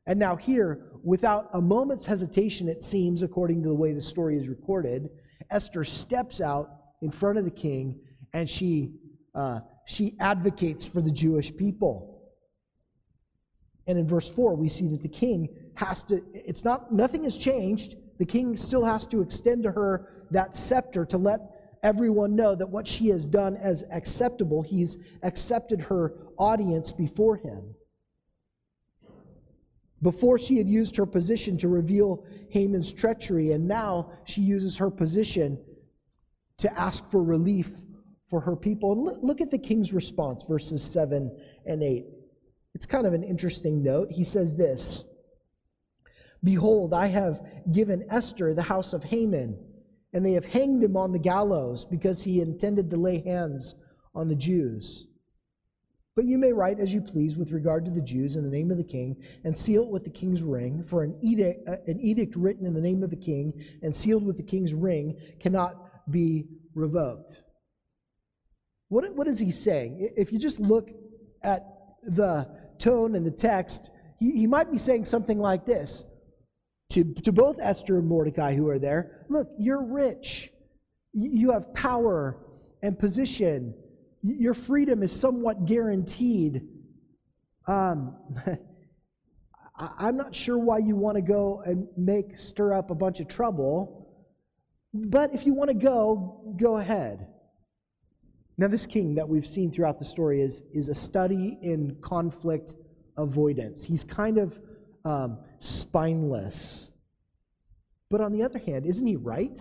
And 0.07 0.19
now, 0.19 0.35
here, 0.35 0.87
without 1.03 1.51
a 1.53 1.61
moment's 1.61 2.07
hesitation, 2.07 2.69
it 2.69 2.83
seems, 2.83 3.23
according 3.23 3.63
to 3.63 3.69
the 3.69 3.75
way 3.75 3.93
the 3.93 4.03
story 4.03 4.37
is 4.37 4.49
recorded, 4.49 5.11
Esther 5.51 5.85
steps 5.85 6.41
out 6.41 6.71
in 7.03 7.11
front 7.11 7.39
of 7.39 7.45
the 7.45 7.51
king 7.51 8.01
and 8.33 8.49
she, 8.49 8.93
uh, 9.35 9.61
she 9.87 10.17
advocates 10.21 10.87
for 10.87 11.01
the 11.01 11.11
Jewish 11.11 11.55
people. 11.57 12.11
And 13.87 13.99
in 13.99 14.07
verse 14.07 14.29
4, 14.29 14.55
we 14.55 14.69
see 14.69 14.89
that 14.89 15.03
the 15.03 15.09
king 15.09 15.49
has 15.75 16.03
to, 16.05 16.23
it's 16.33 16.65
not, 16.65 16.93
nothing 16.93 17.25
has 17.25 17.37
changed. 17.37 17.97
The 18.21 18.27
king 18.27 18.55
still 18.55 18.85
has 18.85 19.07
to 19.07 19.23
extend 19.23 19.63
to 19.63 19.73
her 19.73 20.27
that 20.31 20.55
scepter 20.55 21.07
to 21.07 21.17
let 21.17 21.41
everyone 21.83 22.37
know 22.37 22.55
that 22.55 22.69
what 22.69 22.87
she 22.87 23.09
has 23.09 23.27
done 23.27 23.57
as 23.57 23.83
acceptable, 23.91 24.61
he's 24.61 24.99
accepted 25.23 25.81
her 25.81 26.13
audience 26.37 26.93
before 26.93 27.37
him. 27.37 27.75
Before 30.03 30.39
she 30.39 30.59
had 30.59 30.69
used 30.69 30.97
her 30.97 31.07
position 31.07 31.57
to 31.59 31.69
reveal 31.69 32.27
Haman's 32.51 32.93
treachery, 32.93 33.53
and 33.53 33.67
now 33.67 34.13
she 34.27 34.43
uses 34.43 34.77
her 34.77 34.91
position 34.91 35.59
to 36.59 36.79
ask 36.79 37.11
for 37.11 37.23
relief 37.23 37.73
for 38.29 38.41
her 38.41 38.55
people. 38.55 38.93
And 38.93 39.25
look 39.27 39.41
at 39.41 39.51
the 39.51 39.59
king's 39.59 39.95
response, 39.95 40.43
verses 40.47 40.83
7 40.83 41.35
and 41.65 41.83
8. 41.83 42.05
It's 42.75 42.85
kind 42.85 43.07
of 43.07 43.15
an 43.15 43.23
interesting 43.23 43.83
note. 43.83 44.13
He 44.13 44.25
says 44.25 44.55
this 44.55 45.07
Behold, 46.43 46.95
I 46.95 47.07
have 47.07 47.41
given 47.73 48.07
Esther 48.11 48.55
the 48.55 48.63
house 48.63 48.93
of 48.93 49.05
Haman, 49.05 49.59
and 50.13 50.25
they 50.25 50.33
have 50.33 50.45
hanged 50.45 50.83
him 50.83 50.97
on 50.97 51.13
the 51.13 51.19
gallows 51.19 51.85
because 51.85 52.23
he 52.23 52.41
intended 52.41 52.91
to 52.91 52.97
lay 52.97 53.21
hands 53.21 53.75
on 54.15 54.29
the 54.29 54.35
Jews. 54.35 55.07
But 56.17 56.25
you 56.25 56.39
may 56.39 56.53
write 56.53 56.81
as 56.81 56.93
you 56.93 57.01
please 57.01 57.37
with 57.37 57.53
regard 57.53 57.85
to 57.85 57.91
the 57.91 58.01
Jews 58.01 58.37
in 58.37 58.43
the 58.43 58.51
name 58.51 58.71
of 58.71 58.79
the 58.79 58.85
king, 58.85 59.17
and 59.45 59.57
seal 59.57 59.83
it 59.83 59.91
with 59.91 60.05
the 60.05 60.11
king's 60.11 60.43
ring. 60.43 60.85
For 60.89 61.03
an 61.03 61.17
edict, 61.23 61.69
an 61.87 62.01
edict 62.01 62.35
written 62.37 62.67
in 62.67 62.75
the 62.75 62.81
name 62.81 63.03
of 63.03 63.11
the 63.11 63.17
king 63.17 63.53
and 63.83 63.95
sealed 63.95 64.25
with 64.27 64.37
the 64.37 64.43
king's 64.43 64.75
ring 64.75 65.17
cannot 65.39 66.11
be 66.11 66.47
revoked. 66.75 67.43
What, 68.89 69.15
what 69.15 69.29
is 69.29 69.39
he 69.39 69.51
saying? 69.51 70.11
If 70.17 70.33
you 70.33 70.39
just 70.39 70.59
look 70.59 70.91
at 71.43 71.65
the 72.03 72.49
tone 72.79 73.15
and 73.15 73.25
the 73.25 73.31
text, 73.31 73.91
he, 74.19 74.33
he 74.33 74.47
might 74.47 74.71
be 74.73 74.79
saying 74.79 75.05
something 75.05 75.39
like 75.39 75.65
this 75.65 76.05
to, 76.91 77.05
to 77.05 77.33
both 77.33 77.57
Esther 77.61 77.99
and 77.99 78.07
Mordecai 78.07 78.55
who 78.55 78.69
are 78.69 78.79
there 78.79 79.25
Look, 79.29 79.49
you're 79.59 79.83
rich, 79.83 80.51
you 81.13 81.53
have 81.53 81.73
power 81.75 82.37
and 82.83 82.99
position, 82.99 83.75
your 84.23 84.55
freedom 84.55 85.03
is 85.03 85.19
somewhat 85.19 85.67
guaranteed. 85.67 86.63
Um, 87.67 88.17
I'm 89.77 90.17
not 90.17 90.35
sure 90.35 90.59
why 90.59 90.79
you 90.79 90.95
want 90.95 91.17
to 91.17 91.23
go 91.23 91.63
and 91.65 91.87
make 91.97 92.37
stir 92.37 92.75
up 92.75 92.91
a 92.91 92.95
bunch 92.95 93.21
of 93.21 93.29
trouble, 93.29 94.09
but 94.93 95.33
if 95.33 95.47
you 95.47 95.55
want 95.55 95.69
to 95.69 95.75
go, 95.75 96.55
go 96.57 96.77
ahead. 96.77 97.27
Now, 98.59 98.69
this 98.69 98.85
king 98.85 99.15
that 99.15 99.27
we've 99.27 99.47
seen 99.47 99.73
throughout 99.73 99.99
the 99.99 100.05
story 100.05 100.43
is, 100.43 100.63
is 100.75 100.91
a 100.91 100.95
study 100.95 101.59
in 101.63 101.97
conflict 102.03 102.75
avoidance. 103.17 103.85
He's 103.85 104.05
kind 104.05 104.37
of 104.37 104.59
um, 105.05 105.39
spineless. 105.59 106.91
But 108.11 108.21
on 108.21 108.33
the 108.33 108.43
other 108.43 108.59
hand, 108.59 108.87
isn't 108.87 109.07
he 109.07 109.17
right? 109.17 109.59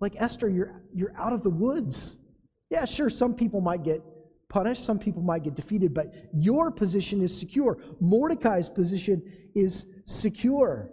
Like 0.00 0.14
Esther, 0.18 0.48
you're, 0.48 0.82
you're 0.94 1.14
out 1.16 1.32
of 1.32 1.42
the 1.42 1.50
woods. 1.50 2.16
Yeah, 2.70 2.84
sure, 2.84 3.10
some 3.10 3.34
people 3.34 3.60
might 3.60 3.82
get 3.82 4.02
punished, 4.48 4.84
some 4.84 4.98
people 4.98 5.22
might 5.22 5.42
get 5.42 5.54
defeated, 5.54 5.94
but 5.94 6.12
your 6.34 6.70
position 6.70 7.22
is 7.22 7.36
secure. 7.36 7.78
Mordecai's 8.00 8.68
position 8.68 9.22
is 9.54 9.86
secure. 10.04 10.90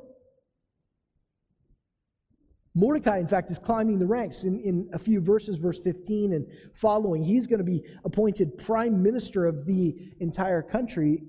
Mordecai, 2.75 3.17
in 3.17 3.27
fact, 3.27 3.51
is 3.51 3.59
climbing 3.59 3.99
the 3.99 4.05
ranks 4.05 4.43
in, 4.43 4.59
in 4.61 4.89
a 4.93 4.99
few 4.99 5.19
verses, 5.19 5.57
verse 5.57 5.79
15 5.79 6.33
and 6.33 6.45
following. 6.75 7.23
He's 7.23 7.47
going 7.47 7.57
to 7.57 7.65
be 7.65 7.83
appointed 8.05 8.57
prime 8.57 9.01
minister 9.01 9.45
of 9.45 9.65
the 9.65 9.95
entire 10.19 10.61
country. 10.61 11.23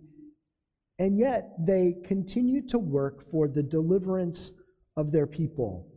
And 1.00 1.18
yet, 1.18 1.54
they 1.58 1.96
continue 2.04 2.60
to 2.66 2.78
work 2.78 3.30
for 3.30 3.48
the 3.48 3.62
deliverance 3.62 4.52
of 4.98 5.10
their 5.10 5.26
people. 5.26 5.88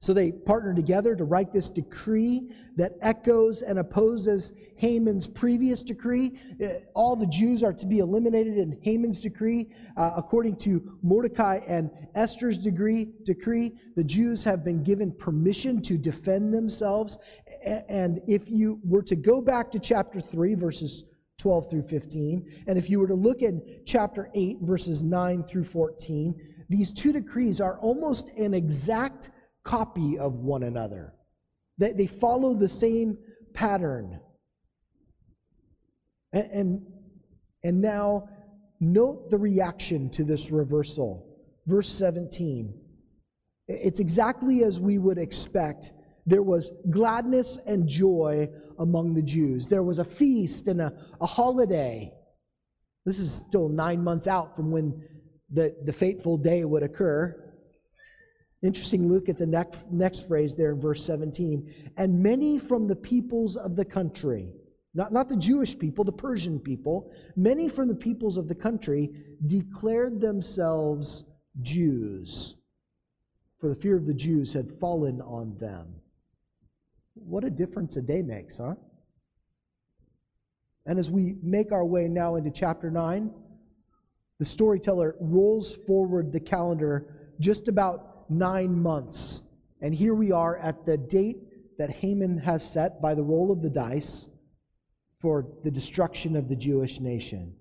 So 0.00 0.12
they 0.12 0.30
partner 0.30 0.74
together 0.74 1.16
to 1.16 1.24
write 1.24 1.54
this 1.54 1.70
decree 1.70 2.52
that 2.76 2.98
echoes 3.00 3.62
and 3.62 3.78
opposes 3.78 4.52
Haman's 4.76 5.26
previous 5.26 5.82
decree. 5.82 6.38
Uh, 6.62 6.80
all 6.94 7.16
the 7.16 7.26
Jews 7.26 7.62
are 7.62 7.72
to 7.72 7.86
be 7.86 8.00
eliminated 8.00 8.58
in 8.58 8.78
Haman's 8.82 9.22
decree. 9.22 9.70
Uh, 9.96 10.12
according 10.18 10.56
to 10.56 10.98
Mordecai 11.02 11.60
and 11.66 11.90
Esther's 12.14 12.58
decree, 12.58 13.08
decree, 13.24 13.72
the 13.96 14.04
Jews 14.04 14.44
have 14.44 14.62
been 14.62 14.82
given 14.82 15.12
permission 15.12 15.80
to 15.82 15.96
defend 15.96 16.52
themselves. 16.52 17.16
And 17.64 18.20
if 18.28 18.50
you 18.50 18.80
were 18.84 19.02
to 19.04 19.16
go 19.16 19.40
back 19.40 19.70
to 19.70 19.78
chapter 19.78 20.20
3, 20.20 20.54
verses 20.56 21.04
12 21.38 21.70
through 21.70 21.82
15, 21.82 22.64
and 22.66 22.76
if 22.76 22.90
you 22.90 22.98
were 22.98 23.06
to 23.06 23.14
look 23.14 23.42
at 23.42 23.86
chapter 23.86 24.28
8, 24.34 24.58
verses 24.62 25.02
9 25.02 25.44
through 25.44 25.64
14, 25.64 26.34
these 26.68 26.92
two 26.92 27.12
decrees 27.12 27.60
are 27.60 27.78
almost 27.78 28.30
an 28.30 28.54
exact 28.54 29.30
copy 29.62 30.18
of 30.18 30.34
one 30.34 30.64
another. 30.64 31.14
They, 31.78 31.92
they 31.92 32.06
follow 32.06 32.54
the 32.54 32.68
same 32.68 33.16
pattern. 33.54 34.20
And, 36.32 36.50
and, 36.50 36.86
and 37.62 37.80
now, 37.80 38.28
note 38.80 39.30
the 39.30 39.38
reaction 39.38 40.10
to 40.10 40.24
this 40.24 40.50
reversal. 40.50 41.24
Verse 41.66 41.88
17. 41.88 42.74
It's 43.68 44.00
exactly 44.00 44.64
as 44.64 44.80
we 44.80 44.98
would 44.98 45.18
expect. 45.18 45.92
There 46.28 46.42
was 46.42 46.72
gladness 46.90 47.58
and 47.66 47.88
joy 47.88 48.50
among 48.78 49.14
the 49.14 49.22
Jews. 49.22 49.66
There 49.66 49.82
was 49.82 49.98
a 49.98 50.04
feast 50.04 50.68
and 50.68 50.82
a, 50.82 50.92
a 51.22 51.26
holiday. 51.26 52.12
This 53.06 53.18
is 53.18 53.32
still 53.32 53.70
nine 53.70 54.04
months 54.04 54.26
out 54.26 54.54
from 54.54 54.70
when 54.70 55.02
the, 55.50 55.74
the 55.86 55.92
fateful 55.92 56.36
day 56.36 56.66
would 56.66 56.82
occur. 56.82 57.54
Interesting 58.62 59.08
look 59.08 59.30
at 59.30 59.38
the 59.38 59.46
next, 59.46 59.80
next 59.90 60.28
phrase 60.28 60.54
there 60.54 60.72
in 60.72 60.80
verse 60.80 61.02
17. 61.02 61.92
And 61.96 62.22
many 62.22 62.58
from 62.58 62.86
the 62.86 62.96
peoples 62.96 63.56
of 63.56 63.74
the 63.74 63.84
country, 63.84 64.52
not, 64.92 65.14
not 65.14 65.30
the 65.30 65.36
Jewish 65.36 65.78
people, 65.78 66.04
the 66.04 66.12
Persian 66.12 66.60
people, 66.60 67.10
many 67.36 67.70
from 67.70 67.88
the 67.88 67.94
peoples 67.94 68.36
of 68.36 68.48
the 68.48 68.54
country 68.54 69.10
declared 69.46 70.20
themselves 70.20 71.24
Jews, 71.62 72.56
for 73.58 73.70
the 73.70 73.80
fear 73.80 73.96
of 73.96 74.06
the 74.06 74.12
Jews 74.12 74.52
had 74.52 74.78
fallen 74.78 75.22
on 75.22 75.56
them. 75.56 75.86
What 77.24 77.44
a 77.44 77.50
difference 77.50 77.96
a 77.96 78.02
day 78.02 78.22
makes, 78.22 78.58
huh? 78.58 78.74
And 80.86 80.98
as 80.98 81.10
we 81.10 81.36
make 81.42 81.72
our 81.72 81.84
way 81.84 82.08
now 82.08 82.36
into 82.36 82.50
chapter 82.50 82.90
9, 82.90 83.30
the 84.38 84.44
storyteller 84.44 85.16
rolls 85.20 85.76
forward 85.86 86.32
the 86.32 86.40
calendar 86.40 87.30
just 87.40 87.68
about 87.68 88.30
nine 88.30 88.74
months. 88.80 89.42
And 89.80 89.94
here 89.94 90.14
we 90.14 90.32
are 90.32 90.56
at 90.58 90.86
the 90.86 90.96
date 90.96 91.76
that 91.78 91.90
Haman 91.90 92.38
has 92.38 92.68
set 92.68 93.00
by 93.02 93.14
the 93.14 93.22
roll 93.22 93.52
of 93.52 93.62
the 93.62 93.70
dice 93.70 94.28
for 95.20 95.46
the 95.64 95.70
destruction 95.70 96.36
of 96.36 96.48
the 96.48 96.56
Jewish 96.56 97.00
nation. 97.00 97.54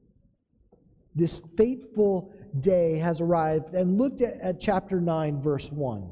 This 1.16 1.42
fateful 1.58 2.32
day 2.60 2.98
has 2.98 3.22
arrived, 3.22 3.74
and 3.74 3.98
looked 3.98 4.22
at, 4.22 4.40
at 4.40 4.60
chapter 4.60 5.02
9, 5.02 5.42
verse 5.42 5.72
1. 5.72 6.10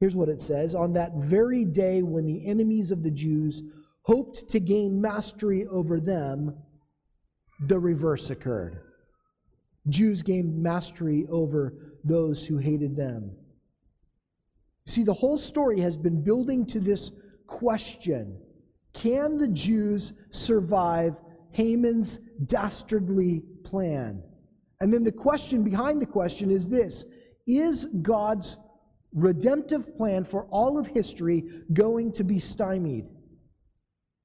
Here's 0.00 0.16
what 0.16 0.30
it 0.30 0.40
says 0.40 0.74
On 0.74 0.94
that 0.94 1.12
very 1.16 1.64
day 1.64 2.02
when 2.02 2.26
the 2.26 2.46
enemies 2.46 2.90
of 2.90 3.02
the 3.02 3.10
Jews 3.10 3.62
hoped 4.02 4.48
to 4.48 4.58
gain 4.58 5.00
mastery 5.00 5.66
over 5.66 6.00
them, 6.00 6.56
the 7.66 7.78
reverse 7.78 8.30
occurred. 8.30 8.80
Jews 9.88 10.22
gained 10.22 10.60
mastery 10.60 11.26
over 11.30 11.74
those 12.04 12.46
who 12.46 12.56
hated 12.56 12.96
them. 12.96 13.30
See, 14.86 15.04
the 15.04 15.14
whole 15.14 15.38
story 15.38 15.80
has 15.80 15.96
been 15.96 16.22
building 16.22 16.66
to 16.66 16.80
this 16.80 17.12
question 17.46 18.38
Can 18.94 19.36
the 19.36 19.48
Jews 19.48 20.14
survive 20.30 21.14
Haman's 21.50 22.18
dastardly 22.46 23.42
plan? 23.64 24.22
And 24.80 24.92
then 24.92 25.04
the 25.04 25.12
question 25.12 25.62
behind 25.62 26.00
the 26.00 26.06
question 26.06 26.50
is 26.50 26.70
this 26.70 27.04
Is 27.46 27.84
God's 28.00 28.56
redemptive 29.14 29.96
plan 29.96 30.24
for 30.24 30.44
all 30.50 30.78
of 30.78 30.86
history 30.86 31.44
going 31.72 32.12
to 32.12 32.24
be 32.24 32.38
stymied? 32.38 33.06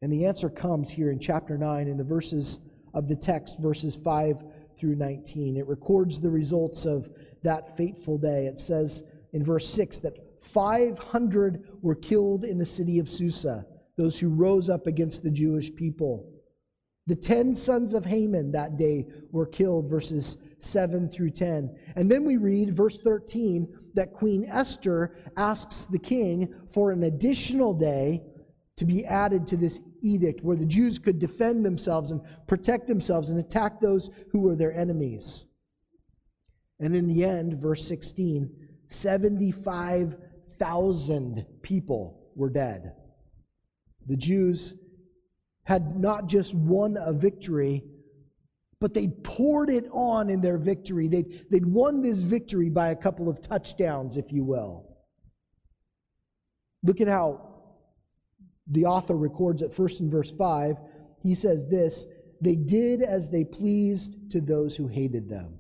And 0.02 0.12
the 0.12 0.26
answer 0.26 0.50
comes 0.50 0.90
here 0.90 1.12
in 1.12 1.20
chapter 1.20 1.58
9 1.58 1.88
in 1.88 1.98
the 1.98 2.04
verses 2.04 2.60
of 2.94 3.08
the 3.08 3.16
text, 3.16 3.58
verses 3.60 3.96
5 3.96 4.44
through 4.80 4.96
19. 4.96 5.58
It 5.58 5.68
records 5.68 6.20
the 6.20 6.30
results 6.30 6.86
of 6.86 7.10
that 7.44 7.76
fateful 7.78 8.18
day. 8.18 8.46
It 8.46 8.60
says 8.60 9.04
in 9.34 9.44
verse 9.44 9.68
6 9.70 10.00
that 10.00 10.14
500 10.42 11.68
were 11.82 11.96
killed 11.96 12.46
in 12.46 12.58
the 12.58 12.66
city 12.66 13.00
of 13.00 13.10
Susa, 13.10 13.66
those 13.98 14.20
who 14.20 14.30
rose 14.30 14.70
up 14.70 14.88
against 14.88 15.24
the 15.24 15.32
Jewish 15.32 15.74
people. 15.74 16.32
The 17.08 17.16
10 17.16 17.54
sons 17.54 17.94
of 17.94 18.06
Haman 18.06 18.52
that 18.52 18.78
day 18.78 19.06
were 19.32 19.46
killed, 19.46 19.90
verses 19.90 20.38
7 20.60 21.10
through 21.10 21.32
10. 21.32 21.76
And 21.96 22.10
then 22.10 22.26
we 22.26 22.38
read, 22.38 22.76
verse 22.76 22.98
13, 22.98 23.68
that 23.96 24.14
Queen 24.14 24.46
Esther 24.50 25.18
asks 25.38 25.86
the 25.86 26.00
king 26.00 26.54
for 26.72 26.92
an 26.92 27.04
additional 27.04 27.74
day 27.74 28.24
to 28.78 28.86
be 28.86 29.06
added 29.06 29.48
to 29.48 29.58
this 29.58 29.82
edict 30.02 30.42
where 30.44 30.58
the 30.58 30.66
Jews 30.66 31.00
could 31.00 31.20
defend 31.20 31.66
themselves 31.66 32.12
and 32.12 32.22
protect 32.48 32.88
themselves 32.88 33.30
and 33.30 33.40
attack 33.40 33.80
those 33.80 34.10
who 34.32 34.40
were 34.40 34.56
their 34.56 34.74
enemies. 34.74 35.46
And 36.80 36.96
in 36.96 37.08
the 37.08 37.24
end, 37.24 37.62
verse 37.62 37.88
16, 37.88 38.50
75 38.90 40.18
thousand 40.60 41.46
people 41.62 42.32
were 42.36 42.50
dead. 42.50 42.94
The 44.08 44.16
Jews 44.16 44.76
had 45.64 46.00
not 46.00 46.28
just 46.28 46.54
won 46.54 46.98
a 47.00 47.12
victory, 47.12 47.84
but 48.86 48.94
they 48.94 49.08
poured 49.08 49.72
it 49.72 49.88
on 49.92 50.30
in 50.30 50.42
their 50.42 50.60
victory. 50.60 51.08
They'd, 51.08 51.46
they'd 51.50 51.66
won 51.66 52.04
this 52.04 52.22
victory 52.22 52.70
by 52.70 52.90
a 52.90 52.96
couple 52.96 53.28
of 53.28 53.42
touchdowns, 53.42 54.16
if 54.16 54.32
you 54.32 54.44
will. 54.44 54.96
Look 56.84 57.02
at 57.02 57.08
how 57.08 57.50
the 58.68 58.86
author 58.86 59.16
records 59.16 59.64
it 59.64 59.74
first 59.74 60.02
in 60.02 60.12
verse 60.12 60.30
5. 60.30 60.76
He 61.24 61.34
says 61.34 61.66
this 61.66 62.06
They 62.42 62.56
did 62.56 63.02
as 63.02 63.28
they 63.28 63.44
pleased 63.44 64.30
to 64.34 64.40
those 64.40 64.78
who 64.78 64.88
hated 64.88 65.28
them, 65.28 65.58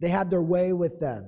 they 0.00 0.10
had 0.10 0.28
their 0.28 0.42
way 0.42 0.74
with 0.74 1.00
them. 1.00 1.24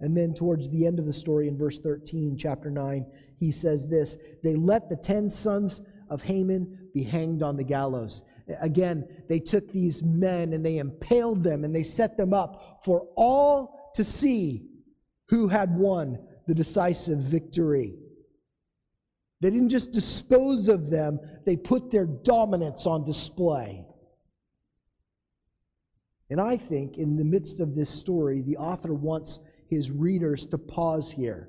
And 0.00 0.16
then 0.16 0.34
towards 0.34 0.68
the 0.68 0.84
end 0.84 0.98
of 0.98 1.06
the 1.06 1.12
story 1.12 1.46
in 1.46 1.56
verse 1.56 1.78
13, 1.78 2.36
chapter 2.36 2.72
9, 2.72 3.06
he 3.38 3.52
says 3.52 3.86
this 3.86 4.16
They 4.42 4.56
let 4.56 4.88
the 4.88 4.96
ten 4.96 5.30
sons 5.30 5.80
of 6.08 6.22
Haman 6.22 6.88
be 6.92 7.04
hanged 7.04 7.44
on 7.44 7.56
the 7.56 7.62
gallows. 7.62 8.22
Again, 8.60 9.06
they 9.28 9.38
took 9.38 9.70
these 9.70 10.02
men 10.02 10.52
and 10.52 10.64
they 10.64 10.78
impaled 10.78 11.42
them 11.44 11.64
and 11.64 11.74
they 11.74 11.82
set 11.82 12.16
them 12.16 12.32
up 12.32 12.80
for 12.84 13.08
all 13.16 13.92
to 13.94 14.04
see 14.04 14.66
who 15.28 15.48
had 15.48 15.76
won 15.76 16.18
the 16.46 16.54
decisive 16.54 17.18
victory. 17.18 17.94
They 19.40 19.50
didn't 19.50 19.68
just 19.70 19.92
dispose 19.92 20.68
of 20.68 20.90
them, 20.90 21.20
they 21.46 21.56
put 21.56 21.90
their 21.90 22.06
dominance 22.06 22.86
on 22.86 23.04
display. 23.04 23.84
And 26.28 26.40
I 26.40 26.56
think 26.56 26.98
in 26.98 27.16
the 27.16 27.24
midst 27.24 27.60
of 27.60 27.74
this 27.74 27.90
story, 27.90 28.42
the 28.42 28.56
author 28.56 28.94
wants 28.94 29.40
his 29.68 29.90
readers 29.90 30.46
to 30.46 30.58
pause 30.58 31.10
here, 31.10 31.48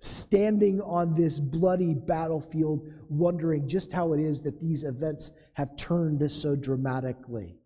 standing 0.00 0.80
on 0.80 1.14
this 1.14 1.38
bloody 1.38 1.94
battlefield, 1.94 2.90
wondering 3.08 3.68
just 3.68 3.92
how 3.92 4.12
it 4.14 4.20
is 4.20 4.42
that 4.42 4.60
these 4.60 4.82
events 4.84 5.30
have 5.52 5.76
turned 5.76 6.30
so 6.32 6.56
dramatically. 6.56 7.56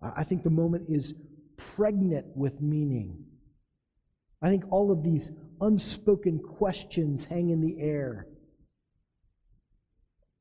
I 0.00 0.24
think 0.24 0.42
the 0.42 0.50
moment 0.50 0.86
is 0.88 1.14
pregnant 1.56 2.26
with 2.36 2.60
meaning. 2.60 3.24
I 4.42 4.48
think 4.48 4.64
all 4.70 4.90
of 4.90 5.04
these 5.04 5.30
unspoken 5.60 6.40
questions 6.40 7.24
hang 7.24 7.50
in 7.50 7.60
the 7.60 7.80
air. 7.80 8.26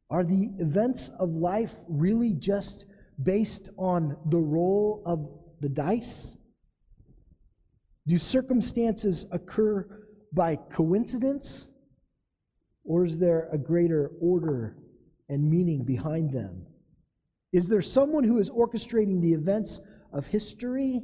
Are 0.10 0.24
the 0.24 0.50
events 0.58 1.10
of 1.20 1.30
life 1.30 1.76
really 1.88 2.34
just 2.34 2.86
based 3.22 3.70
on 3.78 4.18
the 4.26 4.40
roll 4.40 5.04
of 5.06 5.30
the 5.62 5.70
dice? 5.70 6.38
Do 8.08 8.18
circumstances 8.18 9.26
occur 9.32 10.06
by 10.34 10.56
coincidence? 10.56 11.72
Or 12.84 13.06
is 13.06 13.18
there 13.18 13.50
a 13.52 13.58
greater 13.58 14.12
order 14.20 14.78
and 15.30 15.50
meaning 15.50 15.84
behind 15.84 16.32
them? 16.32 16.66
Is 17.54 17.68
there 17.68 17.82
someone 17.82 18.24
who 18.24 18.40
is 18.40 18.50
orchestrating 18.50 19.22
the 19.22 19.34
events 19.34 19.82
of 20.14 20.26
history? 20.26 21.02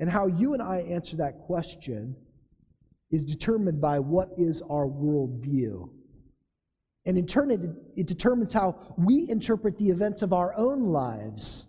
And 0.00 0.10
how 0.10 0.26
you 0.26 0.54
and 0.54 0.62
I 0.62 0.78
answer 0.78 1.16
that 1.16 1.38
question 1.40 2.16
is 3.10 3.24
determined 3.24 3.80
by 3.80 3.98
what 3.98 4.30
is 4.36 4.62
our 4.62 4.86
worldview. 4.86 5.88
And 7.06 7.16
in 7.16 7.26
turn, 7.26 7.50
it, 7.50 7.60
it 7.96 8.06
determines 8.06 8.52
how 8.52 8.94
we 8.98 9.26
interpret 9.30 9.78
the 9.78 9.88
events 9.88 10.22
of 10.22 10.32
our 10.32 10.54
own 10.56 10.88
lives. 10.88 11.67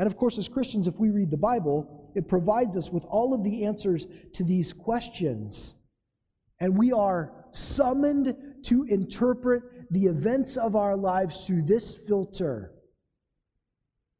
And 0.00 0.06
of 0.06 0.16
course, 0.16 0.38
as 0.38 0.48
Christians, 0.48 0.86
if 0.86 0.98
we 0.98 1.10
read 1.10 1.30
the 1.30 1.36
Bible, 1.36 2.10
it 2.14 2.26
provides 2.26 2.74
us 2.74 2.88
with 2.88 3.04
all 3.04 3.34
of 3.34 3.44
the 3.44 3.66
answers 3.66 4.06
to 4.32 4.42
these 4.42 4.72
questions. 4.72 5.74
And 6.58 6.78
we 6.78 6.90
are 6.90 7.34
summoned 7.52 8.34
to 8.62 8.84
interpret 8.84 9.62
the 9.90 10.06
events 10.06 10.56
of 10.56 10.74
our 10.74 10.96
lives 10.96 11.44
through 11.44 11.64
this 11.64 11.94
filter. 12.08 12.72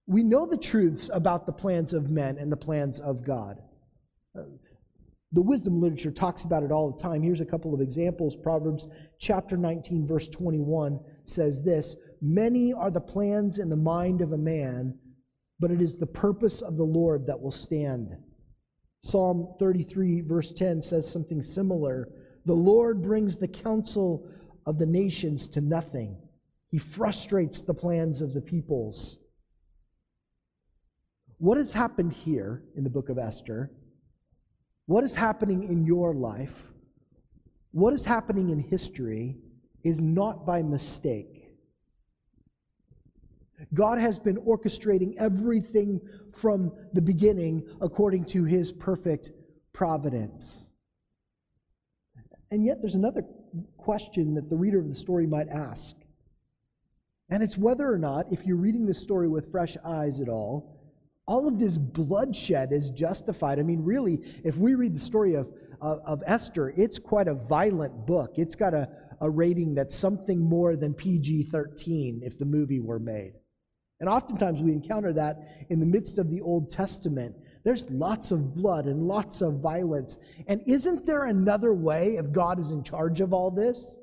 We 0.07 0.23
know 0.23 0.45
the 0.45 0.59
truths 0.59 1.09
about 1.15 1.47
the 1.47 1.53
plans 1.53 1.95
of 1.95 2.11
men 2.11 2.37
and 2.37 2.53
the 2.53 2.59
plans 2.59 3.01
of 3.01 3.25
God. 3.25 3.57
Uh, 4.39 4.43
the 5.33 5.41
wisdom 5.41 5.81
literature 5.81 6.11
talks 6.11 6.43
about 6.43 6.63
it 6.63 6.73
all 6.73 6.91
the 6.91 7.03
time. 7.03 7.23
Here's 7.23 7.41
a 7.41 7.47
couple 7.47 7.73
of 7.73 7.81
examples. 7.81 8.37
Proverbs 8.37 8.87
chapter 9.19 9.57
19, 9.57 10.07
verse 10.07 10.29
21 10.29 11.01
says 11.25 11.63
this 11.63 11.97
Many 12.21 12.75
are 12.75 12.91
the 12.91 13.01
plans 13.01 13.59
in 13.59 13.71
the 13.71 13.77
mind 13.77 14.21
of 14.21 14.33
a 14.33 14.39
man, 14.39 14.99
but 15.61 15.71
it 15.71 15.81
is 15.81 15.97
the 15.97 16.07
purpose 16.07 16.63
of 16.63 16.77
the 16.77 16.85
Lord 16.85 17.27
that 17.27 17.41
will 17.41 17.53
stand. 17.53 18.17
Psalm 19.03 19.55
33, 19.59 20.23
verse 20.23 20.53
10 20.53 20.83
says 20.83 21.09
something 21.09 21.43
similar. 21.43 22.09
The 22.47 22.55
Lord 22.55 23.03
brings 23.03 23.37
the 23.37 23.49
counsel 23.49 24.27
of 24.67 24.79
the 24.79 24.87
nations 24.87 25.49
to 25.51 25.61
nothing, 25.61 26.17
He 26.71 26.79
frustrates 26.79 27.63
the 27.63 27.75
plans 27.75 28.23
of 28.23 28.35
the 28.35 28.41
peoples. 28.41 29.19
What 31.39 31.57
has 31.57 31.73
happened 31.73 32.13
here 32.13 32.65
in 32.77 32.85
the 32.85 32.91
book 32.91 33.09
of 33.09 33.19
Esther 33.19 33.71
what 34.91 35.05
is 35.05 35.15
happening 35.15 35.63
in 35.63 35.87
your 35.87 36.13
life, 36.13 36.73
what 37.71 37.95
is 37.95 38.05
happening 38.05 38.51
in 38.51 38.59
history, 38.59 39.37
is 39.85 40.03
not 40.03 40.45
by 40.45 40.63
mistake. 40.63 41.40
God 43.75 43.99
has 43.99 44.19
been 44.19 44.37
orchestrating 44.37 45.17
everything 45.19 46.01
from 46.33 46.73
the 46.93 47.03
beginning 47.03 47.67
according 47.81 48.25
to 48.27 48.45
his 48.45 48.73
perfect 48.73 49.31
providence. 49.73 50.69
And 52.51 52.65
yet, 52.65 52.81
there's 52.81 52.97
another 52.97 53.25
question 53.77 54.35
that 54.35 54.51
the 54.51 54.57
reader 54.57 54.79
of 54.79 54.89
the 54.89 54.95
story 54.95 55.27
might 55.27 55.49
ask. 55.49 55.97
And 57.29 57.43
it's 57.43 57.57
whether 57.57 57.91
or 57.91 57.99
not, 57.99 58.33
if 58.33 58.45
you're 58.45 58.57
reading 58.57 58.87
this 58.87 59.01
story 59.01 59.29
with 59.29 59.51
fresh 59.53 59.77
eyes 59.85 60.19
at 60.21 60.29
all, 60.29 60.81
all 61.27 61.47
of 61.47 61.61
this 61.61 61.79
bloodshed 61.79 62.73
is 62.73 62.91
justified. 62.91 63.61
I 63.61 63.63
mean, 63.63 63.85
really, 63.85 64.21
if 64.43 64.57
we 64.57 64.75
read 64.75 64.97
the 64.97 65.01
story 65.01 65.35
of, 65.35 65.49
of, 65.81 66.01
of 66.05 66.23
Esther, 66.27 66.71
it's 66.77 66.99
quite 66.99 67.29
a 67.29 67.35
violent 67.35 68.05
book. 68.05 68.33
It's 68.37 68.57
got 68.57 68.75
a, 68.75 68.89
a 69.21 69.31
rating 69.31 69.75
that's 69.75 69.95
something 69.95 70.41
more 70.41 70.75
than 70.75 70.93
PG 70.93 71.45
13 71.45 72.23
if 72.25 72.37
the 72.37 72.45
movie 72.45 72.81
were 72.81 72.99
made. 72.99 73.35
And 74.01 74.09
oftentimes 74.09 74.61
we 74.61 74.73
encounter 74.73 75.13
that 75.13 75.67
in 75.69 75.79
the 75.79 75.87
midst 75.87 76.19
of 76.19 76.31
the 76.31 76.41
Old 76.41 76.71
Testament. 76.71 77.37
There's 77.65 77.89
lots 77.91 78.31
of 78.31 78.55
blood 78.55 78.87
and 78.87 79.03
lots 79.03 79.43
of 79.43 79.61
violence. 79.61 80.19
And 80.47 80.63
isn't 80.67 81.05
there 81.05 81.25
another 81.25 81.75
way 81.75 82.17
if 82.17 82.33
God 82.33 82.59
is 82.59 82.71
in 82.71 82.83
charge 82.83 83.21
of 83.21 83.35
all 83.35 83.51
this? 83.51 83.99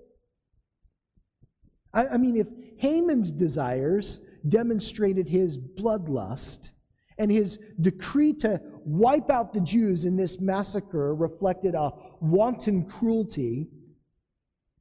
I, 1.94 2.08
I 2.08 2.18
mean, 2.18 2.38
if 2.38 2.48
Haman's 2.78 3.32
desires 3.32 4.22
demonstrated 4.48 5.28
his 5.28 5.58
bloodlust, 5.58 6.70
and 7.18 7.32
his 7.32 7.60
decree 7.82 8.34
to 8.34 8.62
wipe 8.86 9.30
out 9.30 9.54
the 9.54 9.60
Jews 9.60 10.06
in 10.06 10.16
this 10.16 10.40
massacre 10.40 11.16
reflected 11.16 11.76
a 11.76 11.92
wanton 12.22 12.86
cruelty. 12.86 13.70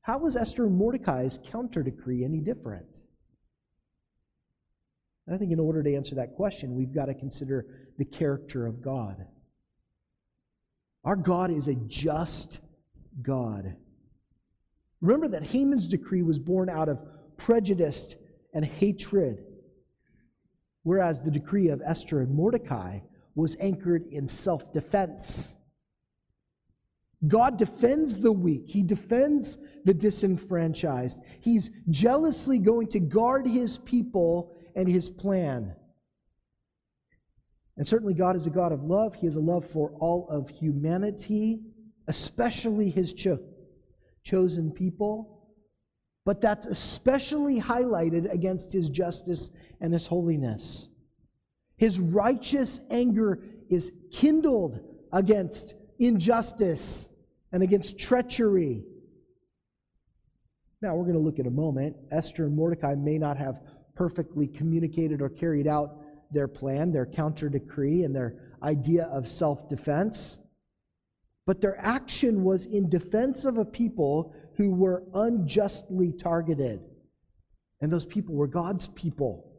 How 0.03 0.19
was 0.19 0.37
Esther 0.37 0.67
and 0.67 0.77
Mordecai's 0.77 1.41
counter 1.45 1.83
decree 1.83 2.25
any 2.25 2.41
different? 2.41 3.05
I 5.33 5.37
think 5.37 5.53
in 5.53 5.59
order 5.59 5.83
to 5.83 5.95
answer 5.95 6.15
that 6.17 6.35
question, 6.37 6.77
we've 6.77 6.95
got 6.95 7.07
to 7.07 7.15
consider 7.15 7.67
the 7.99 8.05
character 8.05 8.67
of 8.67 8.81
God. 8.81 9.27
Our 11.05 11.17
God 11.17 11.51
is 11.51 11.69
a 11.69 11.75
just 11.75 12.61
God. 13.23 13.75
Remember 15.01 15.29
that 15.29 15.43
Haman's 15.43 15.89
decree 15.89 16.23
was 16.23 16.39
born 16.39 16.69
out 16.69 16.89
of 16.89 17.01
prejudice 17.37 18.15
and 18.55 18.65
hatred 18.65 19.45
whereas 20.87 21.21
the 21.21 21.33
decree 21.33 21.69
of 21.71 21.83
Esther 21.85 22.21
and 22.21 22.33
Mordecai 22.33 23.01
was 23.35 23.57
anchored 23.59 24.07
in 24.13 24.29
self 24.29 24.73
defense. 24.73 25.57
God 27.27 27.59
defends 27.59 28.19
the 28.19 28.31
weak. 28.31 28.67
He 28.69 28.85
defends 28.85 29.59
the 29.85 29.93
disenfranchised. 29.93 31.19
He's 31.41 31.71
jealously 31.91 32.61
going 32.61 32.87
to 32.91 33.01
guard 33.01 33.49
his 33.49 33.79
people 33.79 34.56
and 34.77 34.87
his 34.87 35.09
plan. 35.09 35.75
And 37.77 37.87
certainly, 37.87 38.15
God 38.15 38.37
is 38.37 38.47
a 38.47 38.51
God 38.51 38.73
of 38.73 38.85
love. 38.85 39.15
He 39.15 39.27
has 39.27 39.37
a 39.37 39.41
love 39.41 39.69
for 39.69 39.91
all 39.99 40.29
of 40.31 40.49
humanity, 40.49 41.61
especially 42.07 42.91
his 42.91 43.13
cho- 43.13 43.41
chosen 44.23 44.71
people. 44.71 45.33
But 46.25 46.41
that's 46.41 46.67
especially 46.67 47.61
highlighted 47.61 48.33
against 48.33 48.73
his 48.73 48.89
justice 48.89 49.51
and 49.81 49.93
his 49.93 50.07
holiness. 50.07 50.89
His 51.77 51.99
righteous 51.99 52.81
anger 52.91 53.43
is 53.69 53.93
kindled 54.11 54.81
against 55.13 55.75
injustice 55.99 57.09
and 57.53 57.63
against 57.63 57.99
treachery. 57.99 58.85
Now, 60.83 60.95
we're 60.95 61.05
going 61.05 61.15
to 61.15 61.21
look 61.21 61.39
at 61.39 61.47
a 61.47 61.51
moment. 61.51 61.97
Esther 62.11 62.47
and 62.47 62.57
Mordecai 62.57 62.95
may 62.95 63.19
not 63.19 63.37
have 63.37 63.61
perfectly 63.97 64.47
communicated 64.47 65.21
or 65.21 65.29
carried 65.29 65.67
out 65.67 65.97
their 66.31 66.49
plan, 66.49 66.93
their 66.93 67.07
counter 67.07 67.49
decree, 67.49 68.05
and 68.05 68.15
their 68.15 68.37
idea 68.63 69.05
of 69.05 69.29
self 69.29 69.69
defense. 69.69 70.39
But 71.47 71.61
their 71.61 71.79
action 71.81 72.45
was 72.45 72.67
in 72.67 72.89
defense 72.89 73.45
of 73.45 73.59
a 73.59 73.65
people 73.65 74.35
who 74.57 74.71
were 74.71 75.05
unjustly 75.15 76.13
targeted. 76.13 76.81
And 77.81 77.93
those 77.93 78.07
people 78.07 78.35
were 78.35 78.49
God's 78.49 78.89
people. 78.89 79.53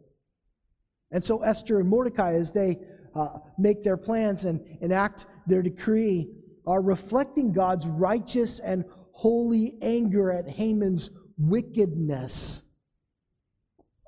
And 1.12 1.23
so 1.23 1.43
Esther 1.43 1.80
and 1.80 1.88
Mordecai, 1.88 2.34
as 2.34 2.52
they 2.52 2.80
uh, 3.15 3.39
make 3.58 3.84
their 3.84 3.95
plans 3.95 4.43
and 4.43 4.60
enact 4.82 5.26
their 5.45 5.62
decree, 5.62 6.30
are 6.65 6.82
reflecting 6.82 7.54
God's 7.54 7.88
righteous 7.88 8.60
and 8.60 8.84
holy 9.13 9.78
anger 9.82 10.32
at 10.32 10.50
Haman's 10.50 11.10
wickedness 11.38 12.63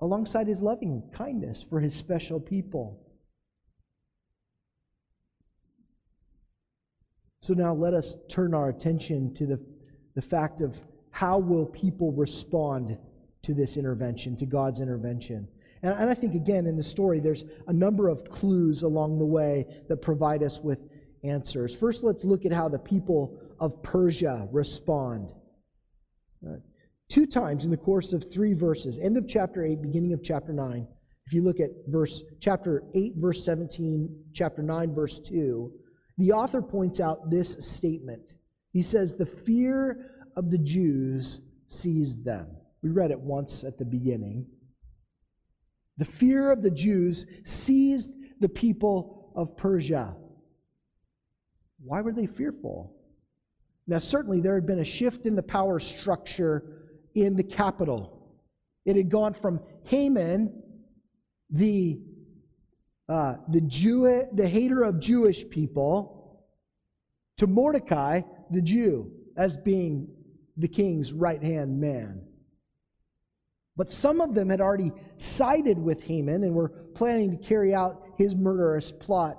alongside 0.01 0.47
his 0.47 0.61
loving 0.61 1.03
kindness 1.13 1.63
for 1.63 1.79
his 1.79 1.95
special 1.95 2.39
people. 2.39 3.05
So 7.41 7.53
now 7.53 7.73
let 7.73 7.93
us 7.93 8.17
turn 8.29 8.53
our 8.53 8.69
attention 8.69 9.33
to 9.35 9.45
the, 9.45 9.59
the 10.15 10.21
fact 10.21 10.61
of 10.61 10.79
how 11.11 11.39
will 11.39 11.65
people 11.65 12.11
respond 12.11 12.97
to 13.41 13.53
this 13.53 13.77
intervention, 13.77 14.35
to 14.35 14.45
God's 14.45 14.81
intervention. 14.81 15.47
And, 15.81 15.93
and 15.93 16.09
I 16.09 16.13
think, 16.13 16.35
again, 16.35 16.67
in 16.67 16.75
the 16.75 16.83
story, 16.83 17.19
there's 17.19 17.45
a 17.67 17.73
number 17.73 18.09
of 18.09 18.29
clues 18.29 18.83
along 18.83 19.17
the 19.17 19.25
way 19.25 19.65
that 19.87 19.97
provide 19.97 20.43
us 20.43 20.59
with 20.59 20.79
answers. 21.23 21.73
First, 21.75 22.03
let's 22.03 22.23
look 22.23 22.45
at 22.45 22.51
how 22.51 22.69
the 22.69 22.79
people 22.79 23.39
of 23.59 23.81
Persia 23.83 24.47
respond. 24.51 25.33
Two 27.09 27.25
times 27.25 27.65
in 27.65 27.71
the 27.71 27.77
course 27.77 28.13
of 28.13 28.31
three 28.31 28.53
verses, 28.53 28.99
end 28.99 29.17
of 29.17 29.27
chapter 29.27 29.65
8, 29.65 29.81
beginning 29.81 30.13
of 30.13 30.23
chapter 30.23 30.53
9, 30.53 30.87
If 31.25 31.33
you 31.33 31.41
look 31.41 31.59
at 31.59 31.71
verse 31.87 32.23
chapter 32.39 32.83
8 32.93 33.13
verse 33.17 33.43
17, 33.43 34.25
chapter 34.33 34.61
9 34.61 34.93
verse 34.93 35.19
2, 35.19 35.71
the 36.19 36.31
author 36.31 36.61
points 36.61 36.99
out 36.99 37.31
this 37.31 37.53
statement. 37.59 38.35
He 38.71 38.83
says 38.83 39.15
the 39.15 39.25
fear 39.25 40.11
of 40.35 40.51
the 40.51 40.57
Jews 40.59 41.41
seized 41.65 42.23
them. 42.23 42.47
We 42.83 42.89
read 42.89 43.09
it 43.09 43.19
once 43.19 43.63
at 43.63 43.79
the 43.79 43.85
beginning. 43.85 44.45
The 45.97 46.05
fear 46.05 46.51
of 46.51 46.61
the 46.61 46.71
Jews 46.71 47.25
seized 47.43 48.17
the 48.39 48.49
people 48.49 49.31
of 49.35 49.57
Persia. 49.57 50.15
Why 51.83 52.01
were 52.01 52.13
they 52.13 52.27
fearful? 52.27 52.95
Now, 53.87 53.97
certainly 53.97 54.39
there 54.41 54.53
had 54.53 54.67
been 54.67 54.79
a 54.79 54.85
shift 54.85 55.25
in 55.25 55.35
the 55.35 55.41
power 55.41 55.79
structure 55.79 56.78
in 57.15 57.35
the 57.35 57.43
capital. 57.43 58.37
It 58.85 58.95
had 58.95 59.09
gone 59.09 59.33
from 59.33 59.59
Haman, 59.83 60.61
the, 61.49 61.99
uh, 63.07 63.35
the, 63.49 63.61
Jew, 63.61 64.27
the 64.33 64.47
hater 64.47 64.83
of 64.83 64.99
Jewish 64.99 65.47
people, 65.49 66.45
to 67.37 67.47
Mordecai, 67.47 68.21
the 68.51 68.61
Jew, 68.61 69.11
as 69.37 69.57
being 69.57 70.07
the 70.57 70.67
king's 70.67 71.13
right 71.13 71.41
hand 71.41 71.79
man. 71.79 72.21
But 73.77 73.91
some 73.91 74.19
of 74.19 74.33
them 74.33 74.49
had 74.49 74.59
already 74.59 74.91
sided 75.15 75.79
with 75.79 76.03
Haman 76.03 76.43
and 76.43 76.53
were 76.53 76.69
planning 76.95 77.31
to 77.31 77.37
carry 77.37 77.73
out 77.73 78.03
his 78.17 78.35
murderous 78.35 78.91
plot 78.91 79.37